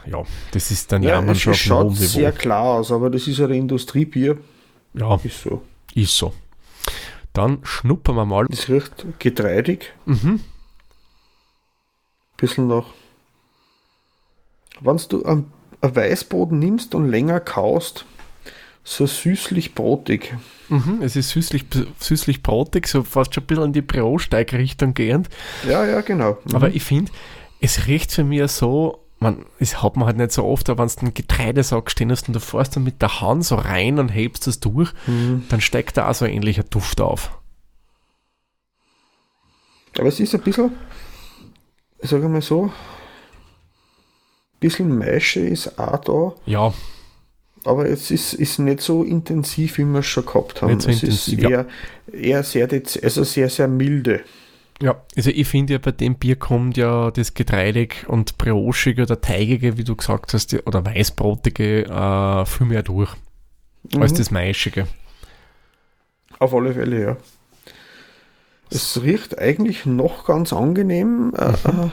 ja, 0.05 0.23
das 0.51 0.71
ist 0.71 0.93
dann 0.93 1.03
ja, 1.03 1.21
man 1.23 1.31
es 1.31 1.41
schon 1.41 1.55
schaut 1.55 1.97
sehr 1.97 2.33
klar 2.33 2.65
aus, 2.65 2.93
aber 2.93 3.09
das 3.09 3.27
ist 3.29 3.39
ja 3.39 3.47
ein 3.47 3.53
Industriebier. 3.53 4.37
Ja, 4.95 5.15
Ist 5.25 5.43
so. 5.43 5.63
ist 5.95 6.15
so. 6.17 6.35
Dann 7.33 7.61
schnuppern 7.63 8.17
wir 8.17 8.27
mal. 8.27 8.47
Das 8.51 8.69
riecht 8.69 9.07
getreidig, 9.21 9.95
Mhm. 10.05 10.41
bisschen 12.37 12.67
nach. 12.69 12.87
Wenn 14.85 15.01
du 15.09 15.25
einen, 15.25 15.53
einen 15.81 15.97
Weißboden 15.97 16.59
nimmst 16.59 16.95
und 16.95 17.09
länger 17.09 17.41
kaust, 17.41 18.05
so 18.85 19.07
süßlich-brotig. 19.07 20.35
Mhm, 20.69 21.03
es 21.03 21.15
ist 21.17 21.31
süßlich, 21.31 21.67
süßlich 22.01 22.43
brotig, 22.43 22.89
so 22.89 23.03
fast 23.05 23.35
schon 23.35 23.45
ein 23.45 23.47
bisschen 23.47 23.65
in 23.67 23.73
die 23.73 23.83
Brotsteig-Richtung 23.83 24.95
gehend. 24.95 25.29
Ja, 25.69 25.85
ja, 25.87 26.01
genau. 26.01 26.39
Mhm. 26.45 26.57
Aber 26.57 26.69
ich 26.71 26.83
finde, 26.83 27.13
es 27.61 27.87
riecht 27.87 28.11
für 28.13 28.25
mich 28.25 28.51
so, 28.51 28.99
man, 29.21 29.45
das 29.61 29.83
hat 29.85 29.97
man 29.97 30.07
halt 30.07 30.17
nicht 30.17 30.33
so 30.33 30.45
oft, 30.45 30.69
aber 30.69 30.83
wenn 30.83 30.89
du 30.93 31.01
einen 31.03 31.15
Getreidesack 31.15 31.91
stehen 31.93 32.11
hast 32.11 32.27
und 32.27 32.35
du 32.35 32.41
fährst 32.41 32.75
dann 32.75 32.83
mit 32.83 33.01
der 33.03 33.21
Hand 33.21 33.45
so 33.45 33.55
rein 33.55 34.01
und 34.01 34.09
hebst 34.09 34.49
es 34.49 34.59
durch, 34.59 34.93
Mhm. 35.07 35.45
dann 35.49 35.61
steigt 35.61 35.97
da 35.97 36.09
auch 36.11 36.15
so 36.15 36.25
ein 36.25 36.33
ähnlicher 36.33 36.65
Duft 36.65 37.01
auf. 37.01 37.39
Aber 39.99 40.09
es 40.09 40.19
ist 40.21 40.35
ein 40.35 40.41
bisschen, 40.41 40.73
ich 42.01 42.11
sage 42.11 42.29
mal 42.29 42.41
so, 42.43 42.65
ein 42.65 42.73
bisschen 44.63 44.97
Maische 44.99 45.41
ist 45.41 45.79
auch 45.79 45.99
da, 45.99 46.35
Ja, 46.47 46.73
aber 47.65 47.87
es 47.89 48.11
ist, 48.11 48.35
ist 48.35 48.59
nicht 48.59 48.81
so 48.81 49.05
intensiv, 49.05 49.79
wie 49.79 49.85
wir 49.85 50.01
es 50.01 50.07
schon 50.07 50.27
gehabt 50.27 50.63
haben. 50.63 50.71
Nicht 50.71 50.83
so 50.83 50.91
es 50.91 51.03
intensiv, 51.03 51.39
ist 51.39 51.43
ja. 51.43 51.51
eher, 51.51 51.67
eher 52.13 52.43
sehr, 52.43 52.69
also 53.03 53.25
sehr, 53.25 53.49
sehr 53.51 53.69
milde. 53.69 54.23
ja. 54.83 55.01
Also 55.17 55.31
ich 55.31 55.47
finde 55.47 55.75
ja, 55.75 55.79
bei 55.79 55.93
dem 55.93 56.17
Bier 56.17 56.37
kommt 56.37 56.77
ja 56.77 57.11
das 57.13 57.35
Getreidig 57.35 58.05
und 58.09 58.37
Briochige 58.39 59.03
oder 59.03 59.21
Teigige, 59.21 59.77
wie 59.79 59.85
du 59.85 59.95
gesagt 59.95 60.35
hast, 60.35 60.55
oder 60.67 60.85
Weißbrotige 60.85 61.85
äh, 61.87 62.47
viel 62.47 62.67
mehr 62.67 62.83
durch 62.83 63.11
als 63.99 64.13
Mhm. 64.13 64.17
das 64.17 64.31
Maischige. 64.31 64.87
Auf 66.39 66.55
alle 66.55 66.73
Fälle, 66.75 67.01
ja. 67.03 67.17
Es 68.71 69.03
riecht 69.03 69.39
eigentlich 69.39 69.87
noch 69.87 70.25
ganz 70.25 70.53
angenehm. 70.53 71.27
Mhm. 71.29 71.93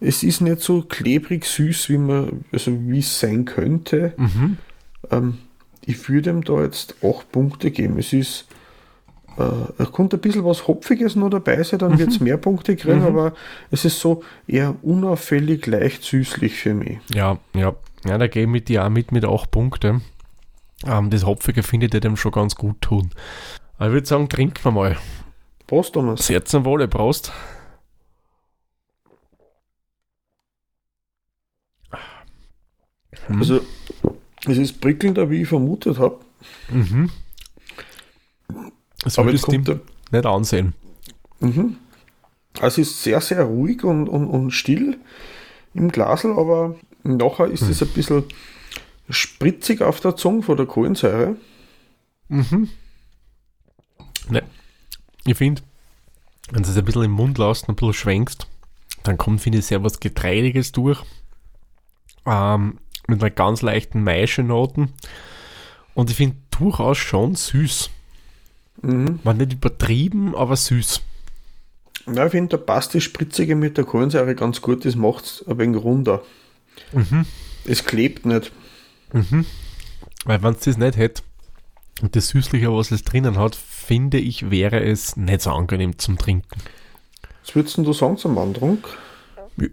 Es 0.00 0.22
ist 0.22 0.40
nicht 0.40 0.60
so 0.62 0.82
klebrig 0.82 1.44
süß, 1.44 1.88
wie 1.90 1.98
man, 1.98 2.44
also 2.52 2.72
wie 2.88 3.00
es 3.00 3.18
sein 3.20 3.44
könnte. 3.44 4.14
Mhm. 4.16 4.56
Ähm, 5.10 5.38
ich 5.84 6.08
würde 6.08 6.30
ihm 6.30 6.42
da 6.44 6.62
jetzt 6.62 6.94
8 7.02 7.30
Punkte 7.32 7.70
geben. 7.70 7.98
Es 7.98 8.12
ist, 8.12 8.46
äh, 9.38 9.42
es 9.82 9.92
kommt 9.92 10.12
ein 10.14 10.20
bisschen 10.20 10.44
was 10.44 10.66
Hopfiges 10.66 11.16
noch 11.16 11.30
dabei 11.30 11.62
sein, 11.62 11.78
dann 11.78 11.98
wird 11.98 12.10
es 12.10 12.20
mehr 12.20 12.36
Punkte 12.36 12.76
kriegen, 12.76 13.00
Mhm. 13.00 13.06
aber 13.06 13.34
es 13.70 13.84
ist 13.84 14.00
so 14.00 14.22
eher 14.46 14.74
unauffällig 14.82 15.66
leicht 15.66 16.02
süßlich 16.04 16.54
für 16.54 16.74
mich. 16.74 16.98
Ja, 17.14 17.38
ja. 17.54 17.74
Ja, 18.06 18.16
da 18.16 18.28
gehe 18.28 18.44
ich 18.44 18.48
mit 18.48 18.68
dir 18.70 18.84
auch 18.86 18.88
mit 18.88 19.12
mit 19.12 19.26
8 19.26 19.50
Punkten. 19.50 20.00
Ähm, 20.86 21.10
das 21.10 21.26
Hopfige 21.26 21.62
findet 21.62 21.92
ihr 21.92 22.00
dem 22.00 22.16
schon 22.16 22.32
ganz 22.32 22.54
gut 22.54 22.80
tun. 22.80 23.10
Aber 23.76 23.88
ich 23.88 23.92
würde 23.92 24.06
sagen, 24.06 24.28
trinken 24.30 24.64
wir 24.64 24.70
mal. 24.70 24.96
Prost, 25.66 25.92
Thomas. 25.94 26.26
Sehr 26.26 26.44
zum 26.46 26.64
Wohle, 26.64 26.88
Prost. 26.88 27.30
Mhm. 33.28 33.38
Also, 33.38 33.60
es 34.46 34.58
ist 34.58 34.80
prickelnder, 34.80 35.30
wie 35.30 35.42
ich 35.42 35.48
vermutet 35.48 35.98
habe. 35.98 36.18
mhm. 36.70 37.10
Das 39.02 39.18
Aber 39.18 39.30
jetzt 39.30 39.42
du 39.46 39.52
kommt 39.52 39.68
der, 39.68 39.80
nicht 40.10 40.26
ansehen. 40.26 40.74
Mhm. 41.40 41.76
Also 42.60 42.82
es 42.82 42.90
ist 42.90 43.02
sehr, 43.02 43.20
sehr 43.20 43.44
ruhig 43.44 43.84
und, 43.84 44.08
und, 44.08 44.26
und 44.26 44.50
still 44.50 44.98
im 45.74 45.90
Glasl, 45.90 46.32
aber 46.32 46.76
nachher 47.02 47.46
ist 47.46 47.62
es 47.62 47.82
ein 47.82 47.88
bisschen 47.88 48.24
spritzig 49.08 49.82
auf 49.82 50.00
der 50.00 50.16
Zunge 50.16 50.42
von 50.42 50.56
der 50.56 50.66
Kohlensäure. 50.66 51.36
Mhm. 52.28 52.68
Ne. 54.28 54.42
Ich 55.24 55.36
finde, 55.36 55.62
wenn 56.50 56.62
du 56.62 56.68
es 56.68 56.76
ein 56.76 56.84
bisschen 56.84 57.04
im 57.04 57.12
Mund 57.12 57.38
lässt 57.38 57.68
und 57.68 57.74
ein 57.74 57.76
bisschen 57.76 57.94
schwenkst, 57.94 58.46
dann 59.04 59.16
kommt, 59.16 59.40
finde 59.40 59.58
ich, 59.58 59.66
sehr 59.66 59.82
was 59.82 60.00
Getreidiges 60.00 60.72
durch. 60.72 61.02
Ähm, 62.26 62.78
mit 63.10 63.20
einer 63.20 63.30
ganz 63.30 63.62
leichten 63.62 64.02
Maischenoten. 64.02 64.92
Und 65.94 66.10
ich 66.10 66.16
finde 66.16 66.36
durchaus 66.58 66.98
schon 66.98 67.34
süß. 67.34 67.90
Mhm. 68.82 69.20
War 69.24 69.34
nicht 69.34 69.52
übertrieben, 69.52 70.34
aber 70.34 70.56
süß. 70.56 71.02
Ja, 72.14 72.26
ich 72.26 72.30
finde, 72.30 72.56
da 72.56 72.62
passt 72.62 72.94
das 72.94 73.04
Spritzige 73.04 73.54
mit 73.54 73.76
der 73.76 73.84
Kohlensäure 73.84 74.34
ganz 74.34 74.62
gut, 74.62 74.84
das 74.84 74.96
macht 74.96 75.24
es 75.24 75.44
ein 75.46 75.58
wenig 75.58 75.82
runder. 75.82 76.22
Mhm. 76.92 77.26
Es 77.66 77.84
klebt 77.84 78.24
nicht. 78.24 78.52
Mhm. 79.12 79.44
Weil 80.24 80.42
wenn 80.42 80.54
es 80.54 80.60
das 80.60 80.78
nicht 80.78 80.96
hätte 80.96 81.22
und 82.00 82.16
das 82.16 82.28
Süßliche, 82.28 82.72
was 82.72 82.90
es 82.90 83.04
drinnen 83.04 83.38
hat, 83.38 83.54
finde 83.54 84.18
ich, 84.18 84.50
wäre 84.50 84.82
es 84.82 85.16
nicht 85.16 85.42
so 85.42 85.50
angenehm 85.50 85.98
zum 85.98 86.16
Trinken. 86.16 86.60
Was 87.44 87.54
würdest 87.54 87.78
du 87.78 87.92
sagen 87.92 88.16
zum 88.16 88.38
Antrunk? 88.38 88.86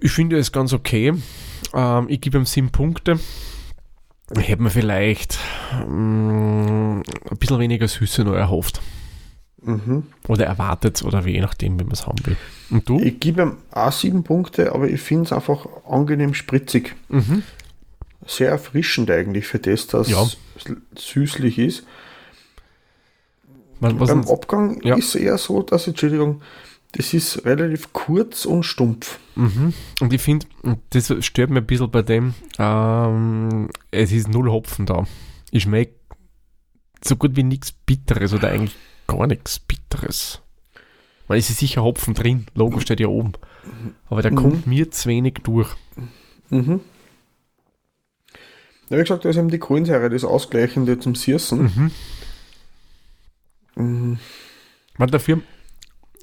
Ich 0.02 0.12
finde 0.12 0.38
es 0.38 0.52
ganz 0.52 0.74
okay. 0.74 1.14
Ähm, 1.74 2.06
ich 2.10 2.22
gebe 2.22 2.38
ihm 2.38 2.46
sieben 2.46 2.72
Punkte. 2.72 3.20
Ich 4.38 4.48
hätte 4.50 4.62
mir 4.62 4.70
vielleicht 4.70 5.38
ähm, 5.82 7.02
ein 7.30 7.38
bisschen 7.38 7.60
weniger 7.60 7.88
Süße 7.88 8.24
noch 8.24 8.34
erhofft. 8.34 8.82
Mhm. 9.62 10.04
Oder 10.28 10.46
erwartet, 10.46 11.04
oder 11.04 11.26
je 11.26 11.42
nachdem, 11.42 11.80
wie 11.80 11.84
man 11.84 11.94
es 11.94 12.06
haben 12.06 12.24
will. 12.26 12.38
Und 12.70 12.88
du? 12.88 13.00
Ich 13.00 13.20
gebe 13.20 13.42
ihm 13.42 13.58
auch 13.72 13.92
sieben 13.92 14.24
Punkte, 14.24 14.74
aber 14.74 14.88
ich 14.88 15.02
finde 15.02 15.24
es 15.26 15.32
einfach 15.34 15.66
angenehm 15.90 16.34
spritzig. 16.34 16.96
Mhm. 17.10 17.44
Sehr 18.26 18.50
erfrischend 18.50 19.10
eigentlich 19.10 19.48
für 19.48 19.60
das, 19.60 19.88
dass 19.88 20.10
Ja. 20.10 20.24
es 20.24 20.66
süßlich 20.98 21.58
ist. 21.60 21.84
Was 23.80 23.94
Beim 23.94 24.28
Abgang 24.28 24.82
Ja. 24.84 24.96
ist 24.96 25.16
eher 25.16 25.38
so, 25.38 25.62
dass, 25.62 25.88
Entschuldigung, 25.88 26.42
das 26.98 27.14
ist 27.14 27.46
relativ 27.46 27.94
kurz 27.94 28.46
und 28.46 28.64
stumpf. 28.64 29.20
Mhm. 29.36 29.74
Und 30.02 30.14
ich 30.14 30.22
finde, 30.22 30.48
das 30.90 31.14
stört 31.24 31.52
mir 31.52 31.60
ein 31.62 31.66
bisschen 31.68 31.92
bei 31.92 32.02
dem, 32.02 32.34
ähm, 32.58 33.70
es 33.92 34.12
ist 34.12 34.28
null 34.28 34.50
Hopfen 34.50 34.86
da. 34.88 35.06
Ich 35.52 35.64
schmecke 35.64 35.94
so 37.04 37.16
gut 37.16 37.36
wie 37.36 37.44
nichts 37.44 37.72
Bitteres 37.72 38.34
oder 38.34 38.50
eigentlich 38.50 38.76
gar 39.06 39.28
nichts 39.28 39.60
Bitteres. 39.60 40.42
Weil 41.28 41.38
es 41.40 41.50
ist 41.52 41.60
sicher 41.60 41.84
Hopfen 41.84 42.16
drin, 42.16 42.48
Logo 42.56 42.80
steht 42.80 43.00
ja 43.00 43.08
oben. 43.08 43.34
Aber 44.10 44.22
der 44.22 44.32
Mhm. 44.32 44.36
kommt 44.36 44.68
mir 44.68 44.90
zu 44.90 45.08
wenig 45.10 45.36
durch. 45.44 45.70
Mhm. 46.50 46.80
Ja, 48.90 48.98
wie 48.98 49.02
gesagt, 49.02 49.24
da 49.26 49.30
ist 49.30 49.38
eben 49.38 49.50
die 49.50 49.60
Kohlensäure 49.60 50.10
das 50.10 50.24
Ausgleichende 50.24 50.98
zum 51.00 51.14
Sirsen. 51.16 51.92
Mhm. 53.76 53.84
Mhm. 53.84 54.20
Man, 54.98 55.12
dafür 55.12 55.42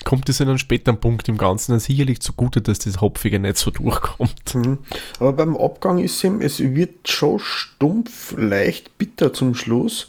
kommt 0.05 0.29
es 0.29 0.41
in 0.41 0.49
einem 0.49 0.59
späteren 0.59 0.99
Punkt 0.99 1.29
im 1.29 1.39
Ganzen 1.39 1.73
dann 1.73 1.81
sicherlich 1.81 2.21
zugute, 2.21 2.61
dass 2.61 2.81
das 2.81 3.01
Hopfige 3.01 3.39
nicht 3.39 3.57
so 3.59 3.71
durchkommt. 3.71 4.55
Mhm. 4.55 4.79
Aber 5.21 5.33
beim 5.33 5.57
Abgang 5.57 5.99
ist 5.99 6.23
ihm, 6.25 6.41
es 6.41 6.59
wird 6.61 7.09
schon 7.09 7.39
stumpf, 7.39 8.35
leicht 8.37 8.99
bitter 8.99 9.33
zum 9.33 9.55
Schluss. 9.55 10.09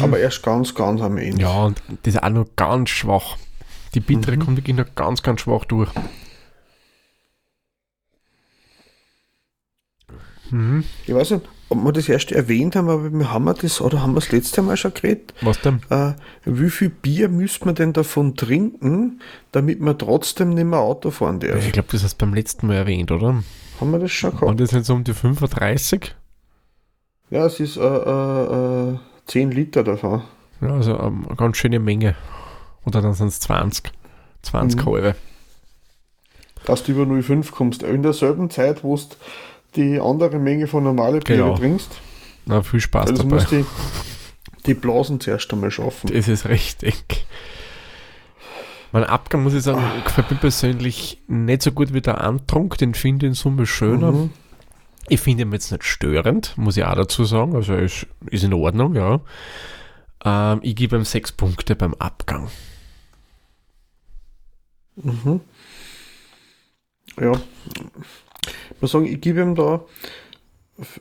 Aber 0.00 0.20
erst 0.20 0.44
ganz, 0.44 0.72
ganz 0.76 1.00
am 1.00 1.16
Ende. 1.18 1.42
Ja, 1.42 1.64
und 1.64 1.82
das 2.04 2.14
ist 2.14 2.22
auch 2.22 2.28
noch 2.30 2.46
ganz 2.54 2.90
schwach. 2.90 3.36
Die 3.94 4.00
bittere 4.00 4.36
Mhm. 4.36 4.40
kommt 4.40 4.56
wirklich 4.58 4.76
noch 4.76 4.94
ganz, 4.94 5.22
ganz 5.22 5.40
schwach 5.40 5.64
durch. 5.64 5.90
Mhm. 10.50 10.84
Ich 11.06 11.14
weiß 11.14 11.32
nicht, 11.32 11.48
ob 11.78 11.84
wir 11.84 11.92
das 11.92 12.08
erst 12.08 12.32
erwähnt 12.32 12.76
haben, 12.76 12.88
aber 12.88 13.12
wir 13.12 13.30
haben 13.32 13.44
wir 13.44 13.54
das, 13.54 13.80
oder 13.80 14.02
haben 14.02 14.12
wir 14.12 14.20
das 14.20 14.32
letzte 14.32 14.62
Mal 14.62 14.76
schon 14.76 14.94
geredet? 14.94 15.34
Was 15.40 15.60
denn? 15.60 15.80
Äh, 15.90 16.12
wie 16.44 16.70
viel 16.70 16.88
Bier 16.90 17.28
müsste 17.28 17.64
man 17.66 17.74
denn 17.74 17.92
davon 17.92 18.36
trinken, 18.36 19.20
damit 19.52 19.80
man 19.80 19.98
trotzdem 19.98 20.50
nicht 20.50 20.64
mehr 20.64 20.78
Auto 20.80 21.10
fahren 21.10 21.40
darf? 21.40 21.64
Ich 21.64 21.72
glaube, 21.72 21.88
das 21.92 22.02
hast 22.04 22.20
du 22.20 22.26
beim 22.26 22.34
letzten 22.34 22.66
Mal 22.66 22.76
erwähnt, 22.76 23.10
oder? 23.12 23.42
Haben 23.80 23.90
wir 23.90 23.98
das 23.98 24.12
schon 24.12 24.36
gehabt? 24.38 24.60
das 24.60 24.72
nicht 24.72 24.86
so 24.86 24.94
um 24.94 25.04
die 25.04 25.14
35? 25.14 26.14
Ja, 27.30 27.46
es 27.46 27.58
ist 27.60 27.76
äh, 27.76 27.80
äh, 27.80 28.92
äh, 28.92 28.98
10 29.26 29.50
Liter 29.50 29.82
davon. 29.82 30.22
Ja, 30.60 30.68
also 30.74 30.98
ähm, 30.98 31.24
eine 31.26 31.36
ganz 31.36 31.56
schöne 31.56 31.80
Menge. 31.80 32.14
Oder 32.84 33.02
dann 33.02 33.14
sind 33.14 33.28
es 33.28 33.40
20. 33.40 33.90
20 34.42 34.80
Mhm. 34.80 34.86
halbe. 34.92 35.14
Dass 36.66 36.82
du 36.82 36.92
über 36.92 37.02
0,5 37.02 37.50
kommst. 37.50 37.82
In 37.82 38.02
derselben 38.02 38.50
Zeit, 38.50 38.84
wo 38.84 38.96
du 38.96 39.02
die 39.76 40.00
andere 40.00 40.38
Menge 40.38 40.66
von 40.66 40.84
normalen 40.84 41.20
Bier 41.20 41.36
Genau. 41.36 41.56
trinkst. 41.56 41.90
Na, 42.46 42.62
viel 42.62 42.80
Spaß 42.80 43.10
Also 43.10 43.22
dabei. 43.22 43.34
musst 43.36 43.50
die, 43.50 43.64
die 44.66 44.74
Blasen 44.74 45.20
zuerst 45.20 45.52
einmal 45.52 45.70
schaffen. 45.70 46.10
Das 46.12 46.28
ist 46.28 46.46
richtig. 46.46 47.04
Mein 48.92 49.04
Abgang, 49.04 49.42
muss 49.42 49.54
ich 49.54 49.62
sagen, 49.62 49.82
gefällt 50.04 50.30
mir 50.30 50.36
persönlich 50.36 51.20
nicht 51.26 51.62
so 51.62 51.72
gut 51.72 51.92
wie 51.92 52.00
der 52.00 52.20
Antrunk. 52.20 52.78
Den 52.78 52.94
finde 52.94 53.26
ich 53.26 53.30
in 53.30 53.34
Summe 53.34 53.66
schöner. 53.66 54.12
Mhm. 54.12 54.30
Ich 55.08 55.20
finde 55.20 55.42
ihn 55.42 55.52
jetzt 55.52 55.72
nicht 55.72 55.84
störend, 55.84 56.56
muss 56.56 56.76
ich 56.76 56.84
auch 56.84 56.94
dazu 56.94 57.24
sagen. 57.24 57.56
Also 57.56 57.74
ist, 57.74 58.06
ist 58.30 58.44
in 58.44 58.54
Ordnung, 58.54 58.94
ja. 58.94 59.20
Ähm, 60.24 60.60
ich 60.62 60.76
gebe 60.76 60.96
ihm 60.96 61.04
sechs 61.04 61.32
Punkte 61.32 61.74
beim 61.76 61.94
Abgang. 61.94 62.48
Mhm. 64.96 65.40
Ja. 67.20 67.32
Ich 68.74 68.82
muss 68.82 68.92
sagen, 68.92 69.06
ich 69.06 69.20
gebe 69.20 69.40
ihm 69.40 69.54
da 69.54 69.80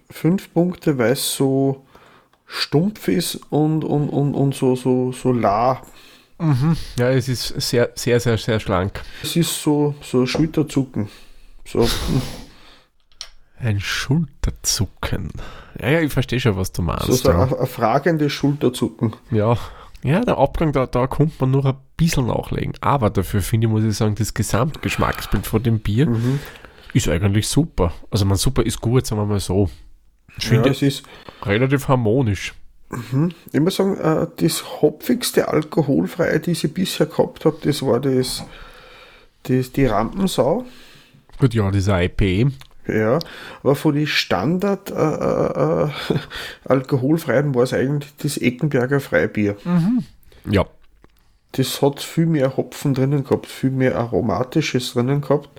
fünf 0.09 0.53
Punkte, 0.53 0.97
weil 0.97 1.13
es 1.13 1.35
so 1.35 1.85
stumpf 2.45 3.07
ist 3.07 3.35
und, 3.49 3.83
und, 3.83 4.09
und, 4.09 4.35
und 4.35 4.55
so, 4.55 4.75
so, 4.75 5.11
so 5.11 5.31
la. 5.31 5.81
Ja, 6.97 7.09
es 7.09 7.29
ist 7.29 7.47
sehr, 7.61 7.91
sehr, 7.95 8.19
sehr, 8.19 8.37
sehr 8.37 8.59
schlank. 8.59 9.01
Es 9.21 9.35
ist 9.35 9.61
so, 9.61 9.95
so 10.01 10.25
Schulterzucken. 10.25 11.07
So. 11.65 11.87
Ein 13.59 13.79
Schulterzucken. 13.79 15.31
Ja, 15.79 15.89
ja, 15.89 16.01
ich 16.01 16.11
verstehe 16.11 16.39
schon, 16.39 16.57
was 16.57 16.71
du 16.73 16.81
meinst. 16.81 17.05
So, 17.05 17.13
so 17.13 17.29
ja. 17.29 17.43
ein, 17.43 17.53
ein 17.53 17.67
fragendes 17.67 18.33
Schulterzucken. 18.33 19.15
Ja, 19.31 19.57
ja, 20.03 20.19
der 20.19 20.37
Abgang, 20.37 20.73
da, 20.73 20.85
da 20.85 21.07
kommt 21.07 21.39
man 21.39 21.51
nur 21.51 21.65
ein 21.65 21.77
bisschen 21.95 22.27
nachlegen. 22.27 22.73
Aber 22.81 23.09
dafür 23.09 23.41
finde 23.41 23.67
ich, 23.67 23.71
muss 23.71 23.85
ich 23.85 23.95
sagen, 23.95 24.15
das 24.15 24.33
Gesamtgeschmacksbild 24.33 25.47
von 25.47 25.63
dem 25.63 25.79
Bier 25.79 26.07
Mhm. 26.07 26.39
Ist 26.93 27.07
eigentlich 27.09 27.47
super. 27.47 27.93
Also, 28.11 28.25
man 28.25 28.37
super 28.37 28.63
ist 28.65 28.79
gut, 28.81 29.05
sagen 29.05 29.21
wir 29.21 29.25
mal 29.25 29.39
so. 29.39 29.69
Ich 30.37 30.43
Ja, 30.45 30.49
finde 30.49 30.69
es 30.69 30.81
ist, 30.81 31.03
relativ 31.43 31.87
harmonisch. 31.87 32.53
ich 33.51 33.59
muss 33.59 33.75
sagen, 33.75 33.97
äh, 33.97 34.27
das 34.37 34.81
hopfigste 34.81 35.47
Alkoholfreie, 35.47 36.39
das 36.39 36.63
ich 36.63 36.73
bisher 36.73 37.07
gehabt 37.07 37.45
habe, 37.45 37.57
das 37.63 37.81
war 37.81 37.99
das, 37.99 38.43
das 39.43 39.71
die 39.71 39.85
Rampensau. 39.85 40.65
Gut, 41.39 41.53
ja, 41.53 41.71
dieser 41.71 42.01
IPA. 42.01 42.51
Ja, 42.87 43.17
aber 43.61 43.75
von 43.75 43.95
den 43.95 44.07
Standard 44.07 44.91
äh, 44.91 44.93
äh, 44.95 45.85
äh, 45.85 45.89
alkoholfreien 46.65 47.55
war 47.55 47.63
es 47.63 47.73
eigentlich 47.73 48.11
das 48.17 48.37
Eckenberger 48.37 48.99
Freibier. 48.99 49.55
Ja, 50.49 50.65
Das 51.53 51.81
hat 51.81 52.01
viel 52.01 52.25
mehr 52.25 52.57
Hopfen 52.57 52.93
drinnen 52.93 53.23
gehabt, 53.23 53.47
viel 53.47 53.71
mehr 53.71 53.97
Aromatisches 53.97 54.93
drinnen 54.93 55.21
gehabt. 55.21 55.49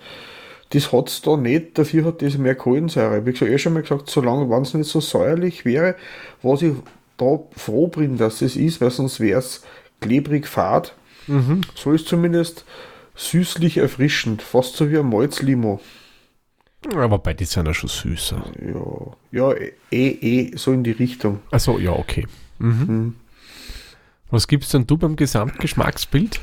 Das 0.74 0.92
hat 0.92 1.08
es 1.08 1.22
da 1.22 1.36
nicht, 1.36 1.78
dafür 1.78 2.04
hat 2.04 2.20
das 2.20 2.36
mehr 2.36 2.56
Kohlensäure. 2.56 3.24
Wie 3.24 3.32
gesagt, 3.32 3.50
eh 3.50 3.58
schon 3.58 3.74
mal 3.74 3.82
gesagt, 3.82 4.10
solange 4.10 4.50
wenn 4.50 4.62
es 4.62 4.74
nicht 4.74 4.90
so 4.90 5.00
säuerlich 5.00 5.64
wäre, 5.64 5.94
was 6.42 6.62
ich 6.62 6.74
da 7.16 7.38
froh 7.56 7.86
bin, 7.86 8.16
dass 8.16 8.42
es 8.42 8.56
ist, 8.56 8.80
weil 8.80 8.90
sonst 8.90 9.20
wäre 9.20 9.38
es 9.38 9.62
klebrig 10.00 10.48
fad. 10.48 10.94
So 11.74 11.92
ist 11.92 12.08
zumindest 12.08 12.64
süßlich 13.14 13.78
erfrischend, 13.78 14.42
fast 14.42 14.76
so 14.76 14.90
wie 14.90 14.98
ein 14.98 15.08
Malzlimo. 15.08 15.80
aber 16.92 17.18
bei 17.18 17.32
die 17.34 17.44
sind 17.44 17.66
ja 17.66 17.72
schon 17.72 17.88
süßer. 17.88 18.44
Ja, 18.60 19.16
ja, 19.30 19.54
eh, 19.90 20.08
eh, 20.08 20.56
so 20.56 20.72
in 20.72 20.82
die 20.82 20.90
Richtung. 20.90 21.38
Also 21.50 21.78
ja, 21.78 21.92
okay. 21.92 22.26
Mhm. 22.58 23.14
Was 24.30 24.48
gibst 24.48 24.74
denn 24.74 24.86
du 24.86 24.98
beim 24.98 25.14
Gesamtgeschmacksbild? 25.14 26.40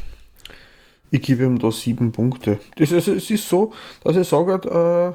Ich 1.11 1.21
gebe 1.21 1.43
ihm 1.43 1.59
da 1.59 1.71
sieben 1.71 2.13
Punkte. 2.13 2.59
Das, 2.77 2.93
also, 2.93 3.13
es 3.13 3.29
ist 3.29 3.47
so, 3.47 3.73
dass 4.03 4.15
ich 4.15 4.27
sage, 4.27 4.53
äh, 4.53 5.13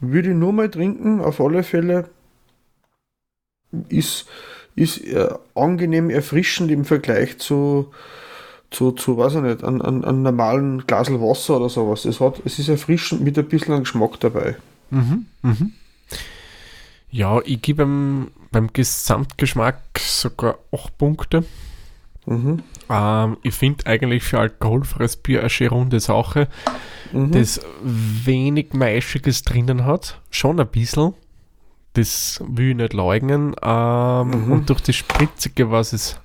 würde 0.00 0.30
ich 0.30 0.36
nur 0.36 0.52
mal 0.52 0.70
trinken, 0.70 1.20
auf 1.20 1.40
alle 1.40 1.62
Fälle 1.62 2.10
ist, 3.88 4.26
ist 4.74 4.98
äh, 4.98 5.30
angenehm 5.54 6.10
erfrischend 6.10 6.70
im 6.70 6.84
Vergleich 6.84 7.38
zu, 7.38 7.90
zu, 8.70 8.92
zu 8.92 9.16
weiß 9.16 9.36
ich 9.36 9.42
nicht, 9.42 9.64
an, 9.64 9.80
an, 9.80 10.04
an 10.04 10.22
normalen 10.22 10.86
Glasel 10.86 11.20
Wasser 11.20 11.56
oder 11.56 11.70
sowas. 11.70 12.04
Es, 12.04 12.20
hat, 12.20 12.42
es 12.44 12.58
ist 12.58 12.68
erfrischend 12.68 13.22
mit 13.22 13.38
ein 13.38 13.48
bisschen 13.48 13.78
Geschmack 13.80 14.20
dabei. 14.20 14.56
Mhm. 14.90 15.26
Mhm. 15.42 15.72
Ja, 17.10 17.40
ich 17.44 17.62
gebe 17.62 17.82
ihm 17.82 18.30
beim 18.50 18.72
Gesamtgeschmack 18.72 19.80
sogar 19.98 20.58
8 20.72 20.98
Punkte. 20.98 21.44
Mhm. 22.26 22.62
Ähm, 22.88 23.36
ich 23.42 23.54
finde 23.54 23.86
eigentlich 23.86 24.22
für 24.22 24.38
alkoholfreies 24.38 25.16
Bier 25.16 25.40
eine 25.40 25.50
schön 25.50 25.68
runde 25.68 26.00
Sache, 26.00 26.48
Mhm. 27.12 27.32
das 27.32 27.60
wenig 27.82 28.72
Maischiges 28.74 29.42
drinnen 29.42 29.84
hat. 29.84 30.20
Schon 30.30 30.60
ein 30.60 30.66
bisschen. 30.68 31.14
Das 31.94 32.42
will 32.46 32.70
ich 32.70 32.76
nicht 32.76 32.92
leugnen. 32.94 33.54
Ähm, 33.62 34.28
Mhm. 34.46 34.52
Und 34.52 34.70
durch 34.70 34.80
das 34.80 34.96
Spritzige, 34.96 35.70
was 35.70 35.92
es 35.92 36.18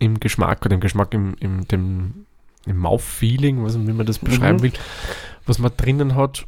im 0.00 0.18
Geschmack 0.18 0.64
oder 0.64 0.74
im 0.74 0.80
Geschmack, 0.80 1.14
im, 1.14 1.34
im, 1.40 1.68
dem, 1.68 2.26
im 2.66 2.78
Mouth-Feeling, 2.78 3.62
was, 3.64 3.78
wie 3.78 3.92
man 3.92 4.06
das 4.06 4.18
beschreiben 4.18 4.58
Mhm. 4.58 4.62
will, 4.62 4.72
was 5.46 5.58
man 5.58 5.70
drinnen 5.76 6.14
hat, 6.16 6.46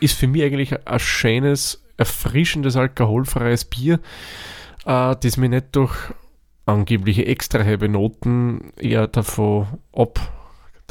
ist 0.00 0.18
für 0.18 0.26
mich 0.26 0.42
eigentlich 0.42 0.86
ein 0.86 0.98
schönes, 0.98 1.82
erfrischendes, 1.96 2.76
alkoholfreies 2.76 3.64
Bier, 3.64 4.00
äh, 4.84 5.16
das 5.20 5.36
mir 5.36 5.48
nicht 5.48 5.66
durch 5.72 5.94
angebliche 6.68 7.26
extra 7.26 7.62
herbe 7.62 7.88
Noten 7.88 8.72
eher 8.76 9.06
davon 9.08 9.66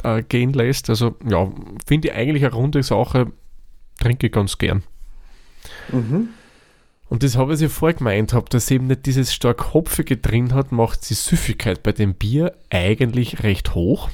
abgehen 0.02 0.52
lässt. 0.52 0.90
Also 0.90 1.16
ja, 1.28 1.50
finde 1.86 2.08
ich 2.08 2.14
eigentlich 2.14 2.44
eine 2.44 2.54
runde 2.54 2.82
Sache, 2.82 3.32
trinke 3.98 4.26
ich 4.26 4.32
ganz 4.32 4.58
gern. 4.58 4.82
Mhm. 5.90 6.30
Und 7.08 7.22
das 7.22 7.36
habe 7.36 7.54
ich 7.54 7.60
ja 7.60 7.68
vorher 7.68 7.96
gemeint, 7.96 8.34
habe, 8.34 8.50
dass 8.50 8.70
eben 8.70 8.86
nicht 8.86 9.06
dieses 9.06 9.32
stark 9.32 9.72
Hopfige 9.72 10.18
drin 10.18 10.52
hat, 10.52 10.72
macht 10.72 11.08
die 11.08 11.14
Süffigkeit 11.14 11.82
bei 11.82 11.92
dem 11.92 12.14
Bier 12.14 12.54
eigentlich 12.68 13.42
recht 13.42 13.74
hoch. 13.74 14.10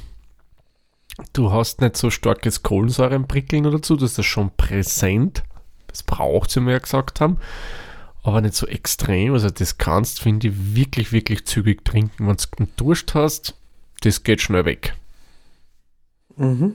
Du 1.33 1.51
hast 1.51 1.81
nicht 1.81 1.97
so 1.97 2.11
starkes 2.11 2.63
Kohlensäurenprickeln 2.63 3.67
oder 3.67 3.79
dazu, 3.79 3.97
das 3.97 4.11
ist 4.11 4.19
das 4.19 4.27
schon 4.27 4.51
präsent. 4.57 5.43
Das 5.89 6.03
braucht 6.03 6.51
sie 6.51 6.61
mir 6.61 6.73
ja 6.73 6.79
gesagt 6.79 7.21
haben. 7.21 7.39
Aber 8.25 8.41
nicht 8.41 8.55
so 8.55 8.67
extrem. 8.67 9.35
Also 9.35 9.51
das 9.51 9.79
kannst, 9.79 10.21
finde 10.21 10.49
ich, 10.49 10.55
wirklich, 10.75 11.13
wirklich 11.13 11.45
zügig 11.45 11.85
trinken. 11.85 12.27
Wenn 12.27 12.37
du 12.37 12.67
Durst 12.77 13.15
hast, 13.15 13.55
das 14.01 14.25
geht 14.25 14.41
schnell 14.41 14.65
weg. 14.65 14.95
Mhm. 16.37 16.75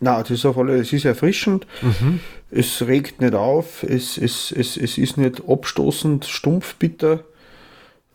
Na, 0.00 0.20
das 0.20 0.30
ist 0.30 0.44
auf 0.46 0.58
alle, 0.58 0.76
es 0.78 0.92
ist 0.92 1.04
erfrischend. 1.04 1.66
Mhm. 1.82 2.20
Es 2.50 2.82
regt 2.82 3.20
nicht 3.20 3.34
auf, 3.34 3.82
es, 3.82 4.18
es, 4.18 4.50
es, 4.50 4.76
es 4.76 4.98
ist 4.98 5.16
nicht 5.18 5.42
abstoßend, 5.48 6.24
stumpf 6.24 6.74
bitter. 6.76 7.20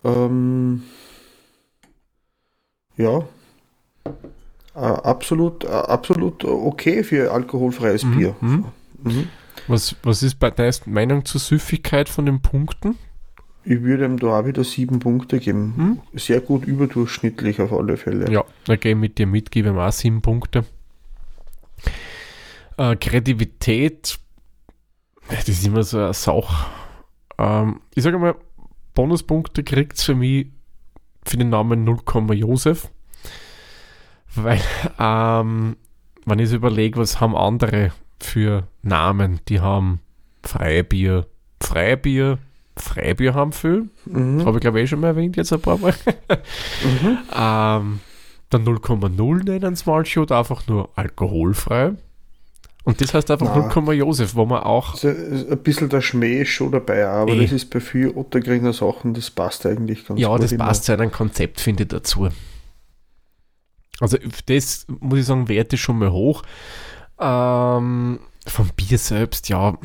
Ähm, 0.04 0.84
ja. 2.98 3.20
Äh, 4.76 4.80
absolut, 4.80 5.64
äh, 5.64 5.68
absolut 5.68 6.44
okay 6.44 7.04
für 7.04 7.32
alkoholfreies 7.32 8.04
Mhm, 8.04 8.18
Bier. 8.18 8.36
mhm. 8.42 8.66
Was, 9.68 9.96
was 10.04 10.24
ist 10.24 10.40
bei 10.40 10.52
deiner 10.52 10.74
Meinung 10.86 11.26
zur 11.26 11.40
Süffigkeit 11.40 12.10
von 12.10 12.26
den 12.26 12.42
Punkten? 12.42 12.98
Ich 13.64 13.82
würde 13.84 14.06
ihm 14.06 14.18
da 14.18 14.40
auch 14.40 14.46
wieder 14.46 14.64
sieben 14.64 15.00
Punkte 15.00 15.40
geben. 15.40 15.74
Mhm. 15.76 16.20
Sehr 16.20 16.42
gut 16.42 16.66
überdurchschnittlich 16.66 17.62
auf 17.62 17.72
alle 17.72 17.96
Fälle. 17.96 18.32
Ja, 18.32 18.44
da 18.66 18.76
gehe 18.76 18.94
ich 18.94 18.98
mit 18.98 19.18
dir 19.18 19.28
mit, 19.28 19.52
gebe 19.52 19.70
ihm 19.70 19.78
auch 19.78 19.92
sieben 19.92 20.22
Punkte. 20.22 20.66
Äh, 22.78 22.96
Kreativität, 22.96 24.18
das 25.30 25.48
ist 25.48 25.66
immer 25.66 25.84
so 25.84 26.00
eine 26.00 26.14
Sache. 26.14 26.66
Ähm, 27.38 27.82
ich 27.94 28.04
sage 28.04 28.18
mal, 28.18 28.36
Bonuspunkte 28.96 29.64
kriegt 29.64 29.98
es 29.98 30.04
für 30.04 30.16
mich 30.16 30.48
für 31.24 31.38
den 31.38 31.50
Namen 31.50 31.84
0, 31.84 32.00
Josef. 32.34 32.90
Weil, 34.34 34.62
ähm, 34.98 35.76
wenn 36.26 36.40
ich 36.40 36.50
so 36.50 36.56
überlege, 36.56 37.00
was 37.00 37.20
haben 37.20 37.36
andere 37.36 37.92
für 38.24 38.68
Namen, 38.82 39.40
die 39.48 39.60
haben 39.60 40.00
Freibier, 40.44 41.26
Freibier, 41.62 42.38
Freibier 42.78 43.34
haben 43.34 43.52
viel. 43.52 43.90
Mhm. 44.06 44.46
Habe 44.46 44.58
ich 44.58 44.62
glaube 44.62 44.80
ich 44.80 44.84
eh 44.86 44.88
schon 44.88 45.00
mal 45.02 45.08
erwähnt, 45.08 45.36
jetzt 45.38 45.54
ein 45.54 45.62
paar 45.62 45.78
Mal. 45.78 45.94
Mhm. 46.84 47.18
ähm, 47.36 48.00
dann 48.50 48.66
0,0 48.66 49.44
nennen 49.44 49.78
manche 49.86 50.20
oder 50.22 50.40
einfach 50.40 50.68
nur 50.68 50.90
alkoholfrei. 50.96 51.94
Und 52.84 53.00
das 53.00 53.14
heißt 53.14 53.30
einfach 53.30 53.56
Na. 53.56 53.80
0, 53.82 53.94
Josef, 53.94 54.34
wo 54.36 54.46
man 54.46 54.64
auch 54.64 54.94
Also, 54.94 55.10
ein 55.10 55.60
bisschen 55.64 55.88
der 55.90 56.02
Schmäh 56.02 56.42
ist 56.42 56.50
schon 56.50 56.72
dabei, 56.72 57.06
aber 57.08 57.32
Eh. 57.34 57.42
das 57.44 57.52
ist 57.52 57.70
bei 57.70 57.80
vielen 57.80 58.16
Ottergringer 58.18 58.74
Sachen, 58.74 59.14
das 59.14 59.30
passt 59.30 59.66
eigentlich 59.68 60.06
ganz 60.08 60.20
Ja, 60.20 60.30
gut. 60.30 60.42
das 60.44 60.52
immer. 60.52 60.66
passt 60.66 60.86
zu 60.86 60.94
einem 60.94 61.12
Konzept, 61.12 61.62
finde 61.62 61.84
ich, 61.84 61.90
dazu. 61.90 62.30
Also 64.00 64.18
das 64.48 64.88
muss 65.00 65.20
ich 65.20 65.26
sagen, 65.26 65.48
Wert 65.48 65.72
ist 65.74 65.82
schon 65.82 66.00
mal 66.00 66.12
hoch. 66.12 66.42
Ähm, 67.22 68.20
vom 68.48 68.70
Bier 68.76 68.98
selbst, 68.98 69.48
ja, 69.50 69.78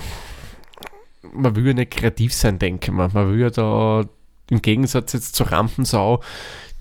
man 1.33 1.55
will 1.57 1.67
ja 1.67 1.75
nicht 1.75 1.91
kreativ 1.91 2.33
sein, 2.33 2.59
denke 2.59 2.87
ich 2.87 2.93
mal. 2.97 3.11
Man 3.13 3.31
will 3.31 3.41
ja 3.41 3.51
da 3.51 4.05
im 4.51 4.63
Gegensatz 4.63 5.13
jetzt 5.13 5.35
zur 5.35 5.49
Rampensau, 5.53 6.23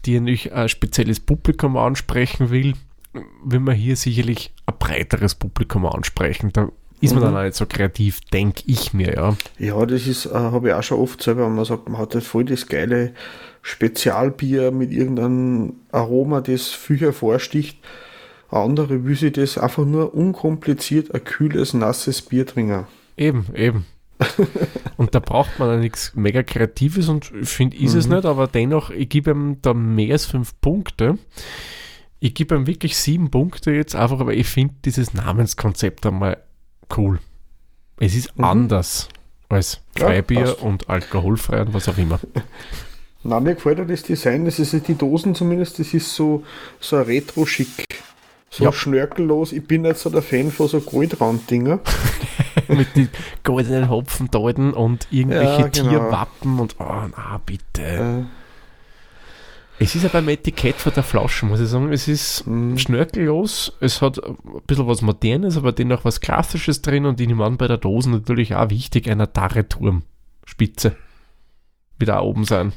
die 0.05 0.13
ja 0.13 0.19
nicht 0.21 0.53
ein 0.53 0.69
spezielles 0.69 1.19
Publikum 1.19 1.75
ansprechen 1.77 2.49
will, 2.51 2.73
will 3.43 3.59
man 3.59 3.75
hier 3.75 3.95
sicherlich 3.95 4.53
ein 4.65 4.75
breiteres 4.79 5.35
Publikum 5.35 5.85
ansprechen. 5.85 6.51
Da 6.53 6.69
ist 7.01 7.13
man 7.13 7.23
Mhm. 7.23 7.25
dann 7.25 7.37
auch 7.37 7.43
nicht 7.43 7.55
so 7.55 7.65
kreativ, 7.65 8.21
denke 8.31 8.63
ich 8.67 8.93
mir, 8.93 9.13
ja. 9.15 9.35
Ja, 9.59 9.85
das 9.85 10.07
ist, 10.07 10.27
äh, 10.27 10.33
habe 10.33 10.69
ich 10.69 10.73
auch 10.73 10.83
schon 10.83 10.99
oft 10.99 11.21
selber, 11.21 11.45
wenn 11.45 11.55
man 11.55 11.65
sagt, 11.65 11.89
man 11.89 11.99
hat 11.99 12.13
halt 12.13 12.23
voll 12.23 12.45
das 12.45 12.67
geile 12.67 13.13
Spezialbier 13.61 14.71
mit 14.71 14.91
irgendeinem 14.91 15.73
Aroma, 15.91 16.39
das 16.41 16.67
viel 16.69 16.99
hervorsticht. 16.99 17.77
Andere 18.49 19.03
will 19.05 19.15
sich 19.15 19.33
das 19.33 19.57
einfach 19.57 19.85
nur 19.85 20.13
unkompliziert 20.13 21.13
ein 21.13 21.23
kühles, 21.23 21.73
nasses 21.73 22.21
Bier 22.21 22.45
trinken. 22.45 22.85
Eben, 23.17 23.45
eben. 23.55 23.85
und 24.97 25.13
da 25.13 25.19
braucht 25.19 25.59
man 25.59 25.69
ja 25.69 25.77
nichts 25.77 26.13
mega 26.15 26.41
Kreatives 26.43 27.09
und 27.09 27.31
ich 27.41 27.49
finde, 27.49 27.75
ist 27.77 27.95
es 27.95 28.07
Mhm. 28.07 28.15
nicht, 28.15 28.25
aber 28.25 28.47
dennoch, 28.47 28.89
ich 28.89 29.09
gebe 29.09 29.31
ihm 29.31 29.57
da 29.61 29.73
mehr 29.73 30.13
als 30.13 30.25
fünf 30.25 30.59
Punkte. 30.61 31.17
Ich 32.19 32.33
gebe 32.33 32.55
ihm 32.55 32.65
wirklich 32.65 32.95
sieben 32.97 33.29
Punkte 33.29 33.71
jetzt, 33.71 33.95
einfach 33.95 34.19
aber 34.21 34.33
ich 34.33 34.47
finde 34.47 34.73
dieses 34.85 35.13
Namenskonzept 35.13 36.05
einmal 36.05 36.37
cool. 36.95 37.19
Es 37.99 38.15
ist 38.15 38.37
Mhm. 38.37 38.43
anders 38.45 39.09
als 39.49 39.81
Ja, 39.97 40.07
Freibier 40.07 40.41
passt. 40.45 40.61
und 40.61 40.89
alkoholfrei 40.89 41.61
und 41.61 41.73
was 41.73 41.89
auch 41.89 41.97
immer. 41.97 42.19
Na, 43.23 43.39
mir 43.39 43.55
gefällt 43.55 43.89
das 43.89 44.03
Design, 44.03 44.45
das 44.45 44.59
ist 44.59 44.87
die 44.87 44.95
Dosen 44.95 45.33
zumindest, 45.35 45.79
das 45.79 45.93
ist 45.93 46.13
so, 46.15 46.43
so 46.79 46.95
ein 46.97 47.03
Retro-Schick. 47.03 47.85
So 48.57 48.63
Ja. 48.63 48.71
schnörkellos. 48.71 49.51
Ich 49.51 49.67
bin 49.67 49.81
nicht 49.81 49.97
so 49.97 50.09
der 50.09 50.21
Fan 50.21 50.49
von 50.49 50.69
so 50.69 50.79
Goldrand-Dinger. 50.79 51.79
Mit 52.69 52.95
den 52.95 53.09
goldenen 53.43 53.89
Hopfendeuten 53.89 54.73
und 54.73 55.07
irgendwelche 55.11 55.61
Ja, 55.63 55.67
genau. 55.67 55.89
Tierwappen 55.89 56.59
und, 56.59 56.75
oh, 56.79 56.85
na 57.17 57.41
bitte. 57.45 57.81
Äh, 57.81 58.23
Es 59.77 59.93
ist 59.93 60.03
ja 60.03 60.09
beim 60.09 60.29
Etikett 60.29 60.75
von 60.77 60.93
der 60.93 61.03
Flasche, 61.03 61.45
muss 61.45 61.59
ich 61.59 61.67
sagen, 61.67 61.91
es 61.91 62.07
ist 62.07 62.47
Mhm. 62.47 62.77
schnörkellos, 62.77 63.73
es 63.81 64.01
hat 64.01 64.23
ein 64.23 64.37
bisschen 64.65 64.87
was 64.87 65.01
Modernes, 65.01 65.57
aber 65.57 65.73
dennoch 65.73 66.05
was 66.05 66.21
Klassisches 66.21 66.81
drin 66.81 67.05
und 67.05 67.19
ich 67.19 67.27
nehme 67.27 67.43
an, 67.43 67.57
bei 67.57 67.67
der 67.67 67.75
Dose 67.77 68.09
natürlich 68.09 68.55
auch 68.55 68.69
wichtig, 68.69 69.09
einer 69.09 69.27
Darreturm, 69.27 70.03
Spitze, 70.45 70.95
auch 72.07 72.21
oben 72.23 72.45
sein. 72.45 72.71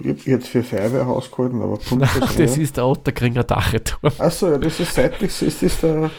Ich 0.00 0.08
hab 0.08 0.26
jetzt 0.26 0.48
für 0.48 0.62
Feuerwehr 0.62 1.06
ausgehalten, 1.06 1.60
aber 1.62 1.76
Punkt 1.88 2.08
das 2.38 2.56
ist 2.56 2.76
der 2.76 2.86
Otterkringer 2.86 3.44
Darreturm. 3.44 4.12
Achso, 4.18 4.50
ja, 4.50 4.58
das 4.58 4.80
ist 4.80 4.94
seitlich, 4.94 5.42
ist 5.42 5.62
das 5.62 5.80
der, 5.80 6.10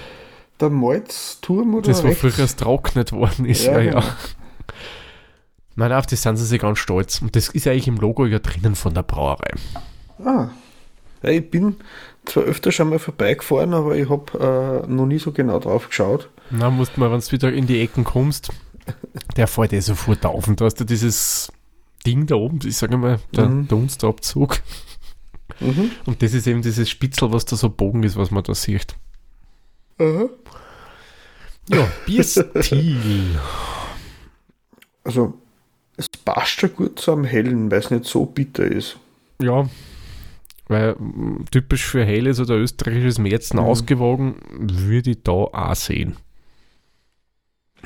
der 0.60 0.70
Malzturm 0.70 1.76
oder 1.76 1.88
Das, 1.88 2.04
wo 2.04 2.12
früher 2.12 2.48
trocknet 2.48 3.12
worden 3.12 3.46
ist, 3.46 3.66
ja, 3.66 3.74
Ja, 3.74 3.80
ja. 3.80 3.92
genau. 3.92 4.04
Nein, 5.76 5.94
auf 5.94 6.08
das 6.08 6.22
sind 6.22 6.36
sie 6.36 6.46
sich 6.46 6.60
ganz 6.60 6.78
stolz. 6.80 7.22
Und 7.22 7.38
das 7.38 7.48
ist 7.50 7.66
eigentlich 7.66 7.88
im 7.88 7.96
Logo 7.96 8.26
ja 8.26 8.40
drinnen 8.40 8.76
von 8.76 8.94
der 8.94 9.04
Brauerei. 9.04 9.54
Ah. 10.26 10.50
Ja, 11.24 11.30
ich 11.30 11.50
bin 11.50 11.78
zwar 12.26 12.44
öfter 12.44 12.74
schon 12.74 12.90
mal 12.90 13.00
vorbeigefahren, 13.00 13.74
aber 13.74 13.96
ich 13.96 14.10
habe 14.10 14.84
äh, 14.86 14.92
noch 14.92 15.06
nie 15.06 15.20
so 15.20 15.32
genau 15.32 15.58
drauf 15.60 15.88
geschaut. 15.88 16.30
Na, 16.50 16.70
musst 16.70 16.98
mal, 16.98 17.10
wenn 17.12 17.22
du 17.22 17.32
wieder 17.32 17.52
in 17.54 17.66
die 17.66 17.82
Ecken 17.82 18.04
kommst, 18.04 18.50
der 19.38 19.48
fällt 19.48 19.72
eh 19.72 19.80
sofort 19.80 20.26
auf. 20.26 20.50
Und 20.50 20.60
da 20.60 20.66
hast 20.66 20.82
du 20.82 20.84
dieses 20.84 21.50
Ding 22.06 22.26
da 22.28 22.36
oben, 22.36 22.60
ich 22.66 22.78
sage 22.78 22.98
mal, 22.98 23.20
der 23.36 23.48
Mhm. 23.50 23.68
Dunstabzug. 23.68 24.62
Mhm. 25.60 25.92
Und 26.06 26.22
das 26.22 26.34
ist 26.34 26.48
eben 26.48 26.62
dieses 26.62 26.90
Spitzel, 26.90 27.32
was 27.34 27.46
da 27.46 27.56
so 27.56 27.70
Bogen 27.70 28.04
ist, 28.04 28.16
was 28.16 28.32
man 28.32 28.44
da 28.44 28.54
sieht. 28.54 28.96
Aha. 29.98 30.30
Ja, 31.70 31.88
Bierstil. 32.06 33.40
Also, 35.04 35.34
es 35.98 36.08
passt 36.10 36.60
schon 36.60 36.74
gut 36.76 37.00
zu 37.00 37.12
einem 37.12 37.26
hellen, 37.26 37.70
weil 37.72 37.80
es 37.80 37.92
nicht 37.92 38.06
so 38.06 38.26
bitter 38.26 38.64
ist. 38.66 38.98
ja, 39.42 39.70
weil 40.68 40.94
mm, 40.96 41.46
typisch 41.52 41.84
für 41.86 42.06
helles 42.06 42.40
oder 42.40 42.56
österreichisches 42.56 43.18
Märzen 43.18 43.58
Mhm. 43.60 43.66
ausgewogen, 43.66 44.36
würde 44.52 45.12
ich 45.12 45.24
da 45.24 45.32
auch 45.32 45.76
sehen. 45.76 46.16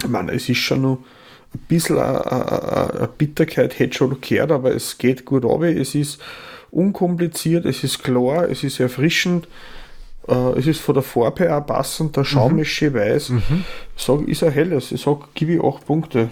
Ich 0.02 0.08
meine, 0.10 0.34
es 0.34 0.50
ist 0.50 0.58
schon 0.58 0.82
noch 0.82 0.98
ein 1.54 1.60
bisschen 1.68 1.98
eine, 1.98 3.10
Bitterkeit, 3.18 3.78
hätte 3.80 3.98
schon 3.98 4.20
gehört, 4.22 4.52
aber 4.52 4.74
es 4.74 4.98
geht 4.98 5.26
gut 5.26 5.46
runter. 5.46 5.68
Es 5.68 5.96
ist 5.96 6.22
unkompliziert, 6.72 7.66
es 7.66 7.84
ist 7.84 8.04
klar, 8.04 8.50
es 8.50 8.64
ist 8.64 8.80
erfrischend. 8.80 9.48
Äh, 10.28 10.58
es 10.58 10.68
ist 10.68 10.82
von 10.82 10.96
der 10.96 11.04
Farbe 11.04 11.56
auch 11.56 11.66
passend, 11.66 12.16
der 12.16 12.24
Schaum 12.24 12.60
ist 12.60 12.70
schön 12.70 12.94
weiß. 12.94 13.34
Ich 13.96 14.04
sage, 14.04 14.24
ist 14.26 14.44
ein 14.44 14.52
helles. 14.52 14.92
Ich 14.92 15.02
sage, 15.02 15.26
gebe 15.34 15.54
ich 15.54 15.64
8 15.64 15.86
Punkte. 15.86 16.30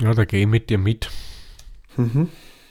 Ja, 0.00 0.12
da 0.14 0.24
gehe 0.24 0.42
ich 0.42 0.46
mit 0.46 0.70
dir 0.70 0.78
mit. 0.78 1.10
Mhm. 1.96 2.28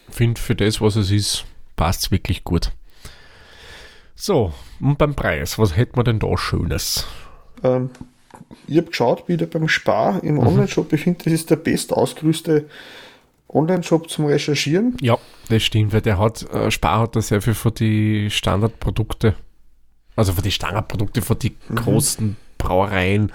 Finde 0.09 0.39
für 0.39 0.55
das, 0.55 0.81
was 0.81 0.95
es 0.95 1.11
ist, 1.11 1.45
passt 1.75 2.11
wirklich 2.11 2.43
gut. 2.43 2.71
So, 4.15 4.53
und 4.79 4.97
beim 4.97 5.15
Preis, 5.15 5.57
was 5.57 5.75
hätten 5.75 5.97
wir 5.97 6.03
denn 6.03 6.19
da 6.19 6.37
Schönes? 6.37 7.07
Ähm, 7.63 7.89
ich 8.67 8.77
habe 8.77 8.87
geschaut, 8.87 9.27
wieder 9.27 9.45
beim 9.45 9.67
Spar 9.67 10.23
im 10.23 10.39
Online-Shop. 10.39 10.91
Ich 10.93 11.03
finde, 11.03 11.23
das 11.23 11.33
ist 11.33 11.49
der 11.49 11.57
best 11.57 11.93
ausgerüstete 11.93 12.65
Online-Shop 13.49 14.09
zum 14.09 14.25
Recherchieren. 14.25 14.97
Ja, 15.01 15.17
das 15.49 15.63
stimmt, 15.63 15.93
weil 15.93 16.01
der 16.01 16.17
hat, 16.17 16.43
äh, 16.51 16.71
Spar 16.71 17.01
hat 17.01 17.15
da 17.15 17.21
sehr 17.21 17.41
viel 17.41 17.53
von 17.53 17.73
die 17.73 18.29
Standardprodukte, 18.29 19.35
also 20.15 20.33
von 20.33 20.43
die 20.43 20.51
Standardprodukte, 20.51 21.21
von 21.21 21.37
die 21.39 21.55
großen 21.73 22.35
Brauereien 22.57 23.31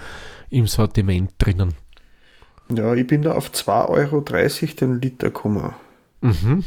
im 0.49 0.67
Sortiment 0.67 1.31
drinnen. 1.37 1.73
Ja, 2.71 2.93
ich 2.93 3.07
bin 3.07 3.21
da 3.21 3.33
auf 3.33 3.51
2,30 3.51 3.89
Euro 3.89 4.21
den 4.79 5.01
Liter 5.01 5.27
gekommen. 5.27 5.73
Mhm. 6.21 6.63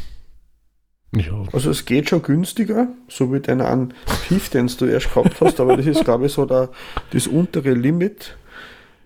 Ja, 1.14 1.44
Also 1.53 1.70
es 1.70 1.85
geht 1.85 2.09
schon 2.09 2.22
günstiger, 2.22 2.88
so 3.09 3.33
wie 3.33 3.40
den 3.40 3.61
einen 3.61 3.92
Piff, 4.29 4.48
den 4.48 4.66
du 4.79 4.87
erst 4.87 5.12
gehabt 5.12 5.40
hast, 5.42 5.61
aber 5.61 5.77
das 5.77 5.87
ist, 5.87 6.05
glaube 6.05 6.27
ich, 6.27 6.33
so 6.33 6.46
der, 6.46 6.70
das 7.11 7.27
untere 7.27 7.75
Limit. 7.75 8.37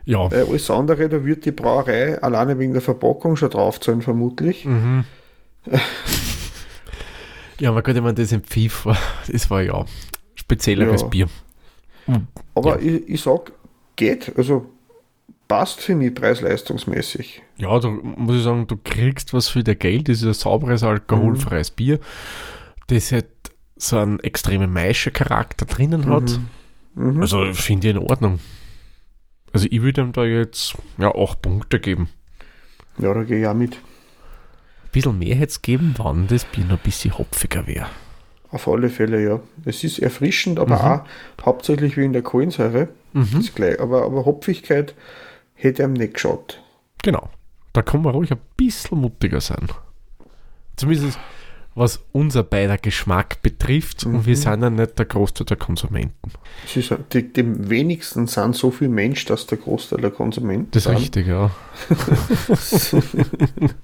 ja. 0.04 0.30
Weil 0.30 0.44
alles 0.44 0.70
andere, 0.70 1.08
da 1.08 1.24
wird 1.24 1.44
die 1.44 1.50
Brauerei 1.50 2.22
alleine 2.22 2.58
wegen 2.60 2.72
der 2.74 2.82
Verpackung 2.82 3.34
schon 3.36 3.50
draufzahlen, 3.50 4.02
vermutlich. 4.02 4.64
Mhm. 4.64 5.04
ja, 7.60 7.72
man 7.72 7.82
könnte 7.82 8.00
man 8.02 8.14
das 8.14 8.30
im 8.32 8.42
Pfiff 8.42 8.86
das 9.30 9.50
war 9.50 9.62
ja 9.62 9.84
spezielleres 10.36 11.02
Ja. 11.02 11.08
Bier. 11.08 11.28
Aber 12.54 12.80
ich, 12.80 13.08
ich 13.08 13.20
sag, 13.20 13.50
geht, 13.96 14.32
also 14.38 14.66
passt 15.48 15.80
für 15.80 15.94
mich 15.94 16.14
preis-leistungsmäßig. 16.14 17.42
Ja, 17.56 17.78
da 17.78 17.88
muss 17.88 18.36
ich 18.36 18.42
sagen, 18.42 18.66
du 18.66 18.76
kriegst 18.76 19.32
was 19.32 19.48
für 19.48 19.62
dein 19.62 19.78
Geld. 19.78 20.08
Das 20.08 20.18
ist 20.18 20.26
ein 20.26 20.34
sauberes, 20.34 20.82
alkoholfreies 20.82 21.70
Bier, 21.70 21.98
das 22.88 23.12
halt 23.12 23.26
so 23.76 23.98
einen 23.98 24.20
extremen 24.20 24.72
Maische-Charakter 24.72 25.66
drinnen 25.66 26.06
hat. 26.06 26.40
Mhm. 26.94 27.20
Also 27.20 27.52
finde 27.52 27.88
ich 27.88 27.96
in 27.96 28.02
Ordnung. 28.02 28.40
Also 29.52 29.68
ich 29.70 29.82
würde 29.82 30.02
ihm 30.02 30.12
da 30.12 30.24
jetzt 30.24 30.74
ja 30.98 31.14
8 31.14 31.40
Punkte 31.42 31.80
geben. 31.80 32.08
Ja, 32.98 33.14
da 33.14 33.22
gehe 33.22 33.40
ich 33.40 33.46
auch 33.46 33.54
mit. 33.54 33.74
Ein 33.74 34.90
bisschen 34.92 35.18
mehr 35.18 35.34
hätte 35.34 35.50
es 35.50 35.62
geben, 35.62 35.94
wann 35.98 36.26
das 36.26 36.44
Bier 36.44 36.64
noch 36.64 36.78
ein 36.78 36.82
bisschen 36.82 37.16
hopfiger 37.16 37.66
wäre. 37.66 37.86
Auf 38.50 38.68
alle 38.68 38.88
Fälle, 38.88 39.22
ja. 39.22 39.40
Es 39.64 39.84
ist 39.84 39.98
erfrischend, 39.98 40.58
aber 40.58 41.04
auch 41.40 41.44
hauptsächlich 41.44 41.96
wegen 41.96 42.12
der 42.12 42.22
Kohlensäure. 42.22 42.88
Mhm. 43.12 43.40
Ist 43.40 43.54
gleich. 43.54 43.80
Aber, 43.80 44.04
aber 44.04 44.24
Hopfigkeit 44.24 44.94
hätte 45.56 45.82
ihm 45.82 45.94
nicht 45.94 46.14
geschaut. 46.14 46.62
Genau. 47.02 47.28
Da 47.72 47.82
kann 47.82 48.02
man 48.02 48.14
ruhig 48.14 48.30
ein 48.32 48.40
bisschen 48.56 49.00
mutiger 49.00 49.40
sein. 49.40 49.68
Zumindest 50.76 51.18
was 51.76 52.00
unser 52.12 52.42
beider 52.42 52.78
Geschmack 52.78 53.42
betrifft. 53.42 54.04
Und 54.04 54.24
wir 54.24 54.34
sind 54.36 54.62
ja 54.62 54.70
nicht 54.70 54.98
der 54.98 55.04
Großteil 55.04 55.44
der 55.44 55.58
Konsumenten. 55.58 56.32
Ist, 56.74 56.94
die, 57.12 57.32
die 57.32 57.68
wenigsten 57.68 58.26
sind 58.26 58.56
so 58.56 58.70
viel 58.70 58.88
Mensch, 58.88 59.26
dass 59.26 59.46
der 59.46 59.58
Großteil 59.58 60.00
der 60.00 60.10
Konsumenten 60.10 60.70
Das 60.70 60.86
ist 60.86 60.90
sind. 60.90 60.96
richtig, 60.96 61.26
ja. 61.26 61.50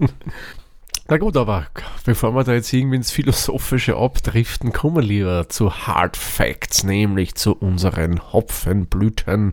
Na 1.08 1.18
gut, 1.18 1.36
aber 1.36 1.66
bevor 2.06 2.34
wir 2.34 2.44
da 2.44 2.54
jetzt 2.54 2.72
irgendwie 2.72 2.96
ins 2.96 3.10
Philosophische 3.10 3.96
abdriften, 3.96 4.72
kommen 4.72 4.96
wir 4.96 5.02
lieber 5.02 5.48
zu 5.50 5.70
Hard 5.86 6.16
Facts, 6.16 6.84
nämlich 6.84 7.34
zu 7.34 7.52
unseren 7.54 8.32
Hopfenblüten 8.32 9.52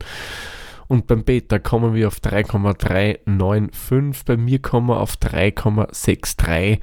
Und 0.90 1.08
beim 1.08 1.24
Beta 1.24 1.60
kommen 1.60 1.94
wir 1.94 2.08
auf 2.08 2.20
3,395. 2.20 4.26
Bei 4.26 4.36
mir 4.36 4.60
kommen 4.60 4.90
wir 4.90 5.00
auf 5.00 5.16
3,63. 5.18 6.80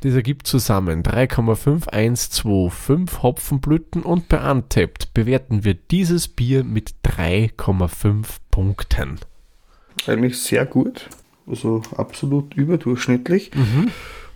Das 0.00 0.14
ergibt 0.14 0.46
zusammen 0.46 1.02
3,5125 1.02 3.22
Hopfenblüten 3.22 4.02
und 4.02 4.28
bei 4.28 4.50
Untapped 4.50 5.12
bewerten 5.12 5.64
wir 5.64 5.74
dieses 5.74 6.28
Bier 6.28 6.62
mit 6.62 6.94
3,5 7.04 8.26
Punkten. 8.50 9.18
Eigentlich 10.06 10.40
sehr 10.40 10.64
gut. 10.64 11.08
Also 11.46 11.82
absolut 11.96 12.54
überdurchschnittlich. 12.54 13.50
Mhm. 13.54 13.90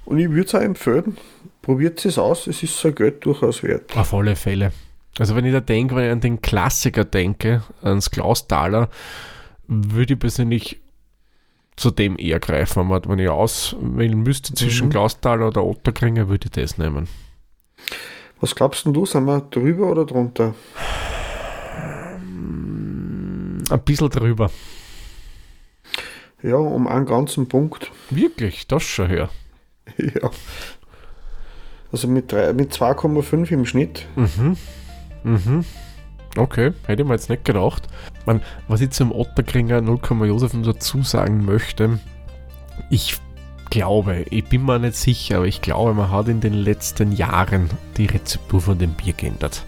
Und 0.04 0.18
ich 0.18 0.28
würde 0.30 0.46
es 0.46 0.54
auch 0.54 0.60
empfehlen, 0.60 1.16
probiert 1.62 2.04
es 2.04 2.18
aus, 2.18 2.48
es 2.48 2.64
ist 2.64 2.80
sein 2.80 2.94
Geld 2.94 3.24
durchaus 3.24 3.62
wert. 3.62 3.96
Auf 3.96 4.12
alle 4.14 4.34
Fälle. 4.34 4.72
Also 5.18 5.34
wenn 5.34 5.44
ich 5.44 5.52
da 5.52 5.60
denke, 5.60 5.96
wenn 5.96 6.06
ich 6.06 6.12
an 6.12 6.20
den 6.20 6.42
Klassiker 6.42 7.04
denke, 7.04 7.62
ans 7.82 8.10
Klausthaler, 8.10 8.88
würde 9.66 10.14
ich 10.14 10.20
persönlich 10.20 10.80
zu 11.76 11.90
dem 11.90 12.18
eher 12.18 12.40
greifen. 12.40 12.88
Wenn 12.90 13.18
ich 13.18 13.28
auswählen 13.28 14.18
müsste 14.18 14.54
zwischen 14.54 14.86
mhm. 14.86 14.90
Klausthaler 14.90 15.48
oder 15.48 15.64
Otterkringer, 15.64 16.28
würde 16.28 16.46
ich 16.46 16.52
das 16.52 16.78
nehmen. 16.78 17.08
Was 18.40 18.54
glaubst 18.54 18.84
du, 18.86 19.06
sind 19.06 19.24
wir 19.24 19.40
drüber 19.40 19.90
oder 19.90 20.04
drunter? 20.04 20.54
Ein 23.70 23.82
bisschen 23.84 24.10
drüber. 24.10 24.50
Ja, 26.42 26.56
um 26.56 26.86
einen 26.86 27.06
ganzen 27.06 27.48
Punkt. 27.48 27.90
Wirklich, 28.10 28.66
das 28.66 28.82
schon 28.82 29.08
her. 29.08 29.30
Ja. 29.98 30.30
Also 31.92 32.08
mit, 32.08 32.32
mit 32.32 32.72
2,5 32.72 33.52
im 33.52 33.64
Schnitt. 33.64 34.06
Mhm. 34.16 34.56
Mhm. 35.26 35.64
Okay, 36.36 36.72
hätte 36.86 37.02
ich 37.02 37.08
mir 37.08 37.14
jetzt 37.14 37.30
nicht 37.30 37.44
gedacht. 37.44 37.88
Man, 38.26 38.42
was 38.68 38.80
ich 38.80 38.90
zum 38.90 39.10
Otterkringer 39.10 39.80
0, 39.80 39.98
Josef 40.26 40.52
dazu 40.62 41.02
sagen 41.02 41.44
möchte, 41.44 41.98
ich 42.90 43.18
glaube, 43.70 44.24
ich 44.30 44.44
bin 44.44 44.64
mir 44.64 44.78
nicht 44.78 44.96
sicher, 44.96 45.38
aber 45.38 45.46
ich 45.46 45.62
glaube, 45.62 45.94
man 45.94 46.10
hat 46.10 46.28
in 46.28 46.40
den 46.40 46.54
letzten 46.54 47.12
Jahren 47.12 47.70
die 47.96 48.06
Rezeptur 48.06 48.60
von 48.60 48.78
dem 48.78 48.92
Bier 48.92 49.14
geändert. 49.14 49.64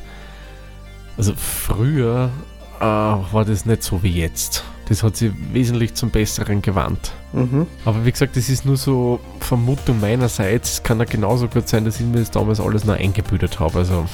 Also 1.16 1.32
früher 1.34 2.30
äh, 2.78 2.84
war 2.84 3.44
das 3.44 3.66
nicht 3.66 3.82
so 3.82 4.02
wie 4.02 4.20
jetzt. 4.20 4.62
Das 4.88 5.02
hat 5.02 5.16
sich 5.16 5.32
wesentlich 5.52 5.94
zum 5.94 6.10
Besseren 6.10 6.62
gewandt. 6.62 7.12
Mhm. 7.32 7.66
Aber 7.84 8.06
wie 8.06 8.12
gesagt, 8.12 8.36
das 8.36 8.48
ist 8.48 8.64
nur 8.64 8.76
so 8.76 9.20
Vermutung 9.40 10.00
meinerseits. 10.00 10.74
Es 10.74 10.82
kann 10.82 10.98
ja 10.98 11.04
genauso 11.04 11.46
gut 11.46 11.68
sein, 11.68 11.84
dass 11.84 12.00
ich 12.00 12.06
mir 12.06 12.20
das 12.20 12.30
damals 12.30 12.58
alles 12.58 12.84
noch 12.84 12.96
eingebildet 12.96 13.60
habe. 13.60 13.80
Also 13.80 14.06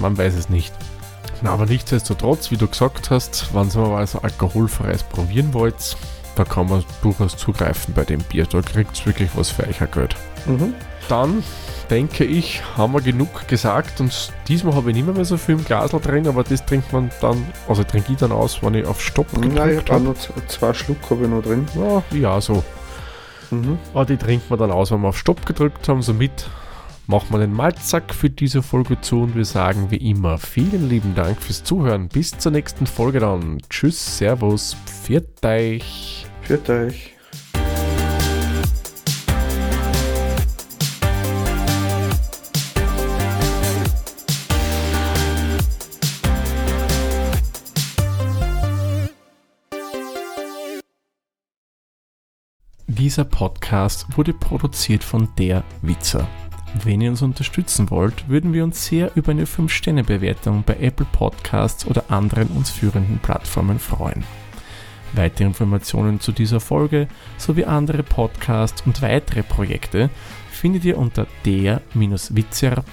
man 0.00 0.18
weiß 0.18 0.34
es 0.34 0.48
nicht. 0.48 0.74
Na, 1.42 1.50
aber 1.50 1.66
nichtsdestotrotz, 1.66 2.50
wie 2.50 2.56
du 2.56 2.66
gesagt 2.66 3.10
hast, 3.10 3.54
wenn 3.54 3.68
ihr 3.68 3.88
mal 3.88 4.06
so 4.06 4.20
alkoholfreies 4.20 5.04
probieren 5.04 5.54
wollt, 5.54 5.96
da 6.36 6.44
kann 6.44 6.68
man 6.68 6.84
durchaus 7.02 7.36
zugreifen 7.36 7.94
bei 7.94 8.04
dem 8.04 8.20
Bier. 8.20 8.46
Da 8.46 8.60
kriegt 8.60 8.94
es 8.94 9.06
wirklich 9.06 9.30
was 9.34 9.50
für 9.50 9.66
euch 9.66 9.78
Geld. 9.90 10.16
Mhm. 10.46 10.74
Dann 11.08 11.42
denke 11.90 12.24
ich, 12.24 12.62
haben 12.76 12.92
wir 12.92 13.00
genug 13.00 13.46
gesagt 13.48 14.00
und 14.00 14.32
diesmal 14.48 14.74
habe 14.74 14.90
ich 14.90 14.96
nicht 14.96 15.14
mehr 15.14 15.24
so 15.24 15.36
viel 15.36 15.54
im 15.54 15.64
Glasl 15.64 16.00
drin, 16.00 16.26
aber 16.26 16.42
das 16.42 16.66
trinkt 16.66 16.92
man 16.92 17.10
dann, 17.20 17.46
also 17.68 17.84
trinke 17.84 18.12
ich 18.12 18.18
dann 18.18 18.32
aus, 18.32 18.62
wenn 18.62 18.74
ich 18.74 18.86
auf 18.86 19.00
Stopp. 19.00 19.26
Nein, 19.38 19.80
ich 19.84 19.90
habe 19.90 20.04
noch 20.04 20.14
zwei 20.48 20.74
Schluck 20.74 20.98
habe 21.10 21.24
ich 21.24 21.30
noch 21.30 21.42
drin. 21.42 21.66
Ja, 21.74 22.02
ja 22.16 22.40
so. 22.40 22.62
Mhm. 23.50 23.78
Aber 23.94 24.04
die 24.04 24.16
trinkt 24.16 24.50
man 24.50 24.58
dann 24.58 24.70
aus, 24.70 24.90
wenn 24.90 25.00
wir 25.00 25.08
auf 25.08 25.18
Stopp 25.18 25.46
gedrückt 25.46 25.88
haben, 25.88 26.02
somit 26.02 26.48
machen 27.06 27.28
wir 27.30 27.38
den 27.38 27.52
Malzack 27.52 28.12
für 28.12 28.30
diese 28.30 28.62
Folge 28.62 29.00
zu 29.00 29.22
und 29.22 29.36
wir 29.36 29.44
sagen 29.44 29.90
wie 29.90 30.10
immer 30.10 30.38
vielen 30.38 30.88
lieben 30.88 31.14
Dank 31.14 31.40
fürs 31.40 31.62
Zuhören. 31.62 32.08
Bis 32.08 32.36
zur 32.36 32.52
nächsten 32.52 32.86
Folge 32.86 33.20
dann. 33.20 33.58
Tschüss, 33.70 34.18
Servus, 34.18 34.76
pfiat 34.86 35.44
euch. 35.44 36.25
Pfiat 36.46 36.70
euch. 36.70 37.12
Dieser 52.86 53.24
Podcast 53.24 54.06
wurde 54.16 54.32
produziert 54.32 55.02
von 55.02 55.28
der 55.36 55.64
Witzer. 55.82 56.28
Wenn 56.84 57.00
ihr 57.00 57.10
uns 57.10 57.22
unterstützen 57.22 57.90
wollt, 57.90 58.28
würden 58.28 58.52
wir 58.52 58.62
uns 58.62 58.86
sehr 58.86 59.10
über 59.16 59.32
eine 59.32 59.46
5-Sterne-Bewertung 59.46 60.62
bei 60.64 60.76
Apple 60.76 61.06
Podcasts 61.10 61.88
oder 61.88 62.04
anderen 62.08 62.46
uns 62.48 62.70
führenden 62.70 63.18
Plattformen 63.18 63.80
freuen. 63.80 64.22
Weitere 65.14 65.44
Informationen 65.44 66.20
zu 66.20 66.32
dieser 66.32 66.60
Folge 66.60 67.08
sowie 67.38 67.64
andere 67.64 68.02
Podcasts 68.02 68.82
und 68.86 69.02
weitere 69.02 69.42
Projekte 69.42 70.10
findet 70.50 70.84
ihr 70.84 70.98
unter 70.98 71.26
der-witzer.at. 71.44 72.86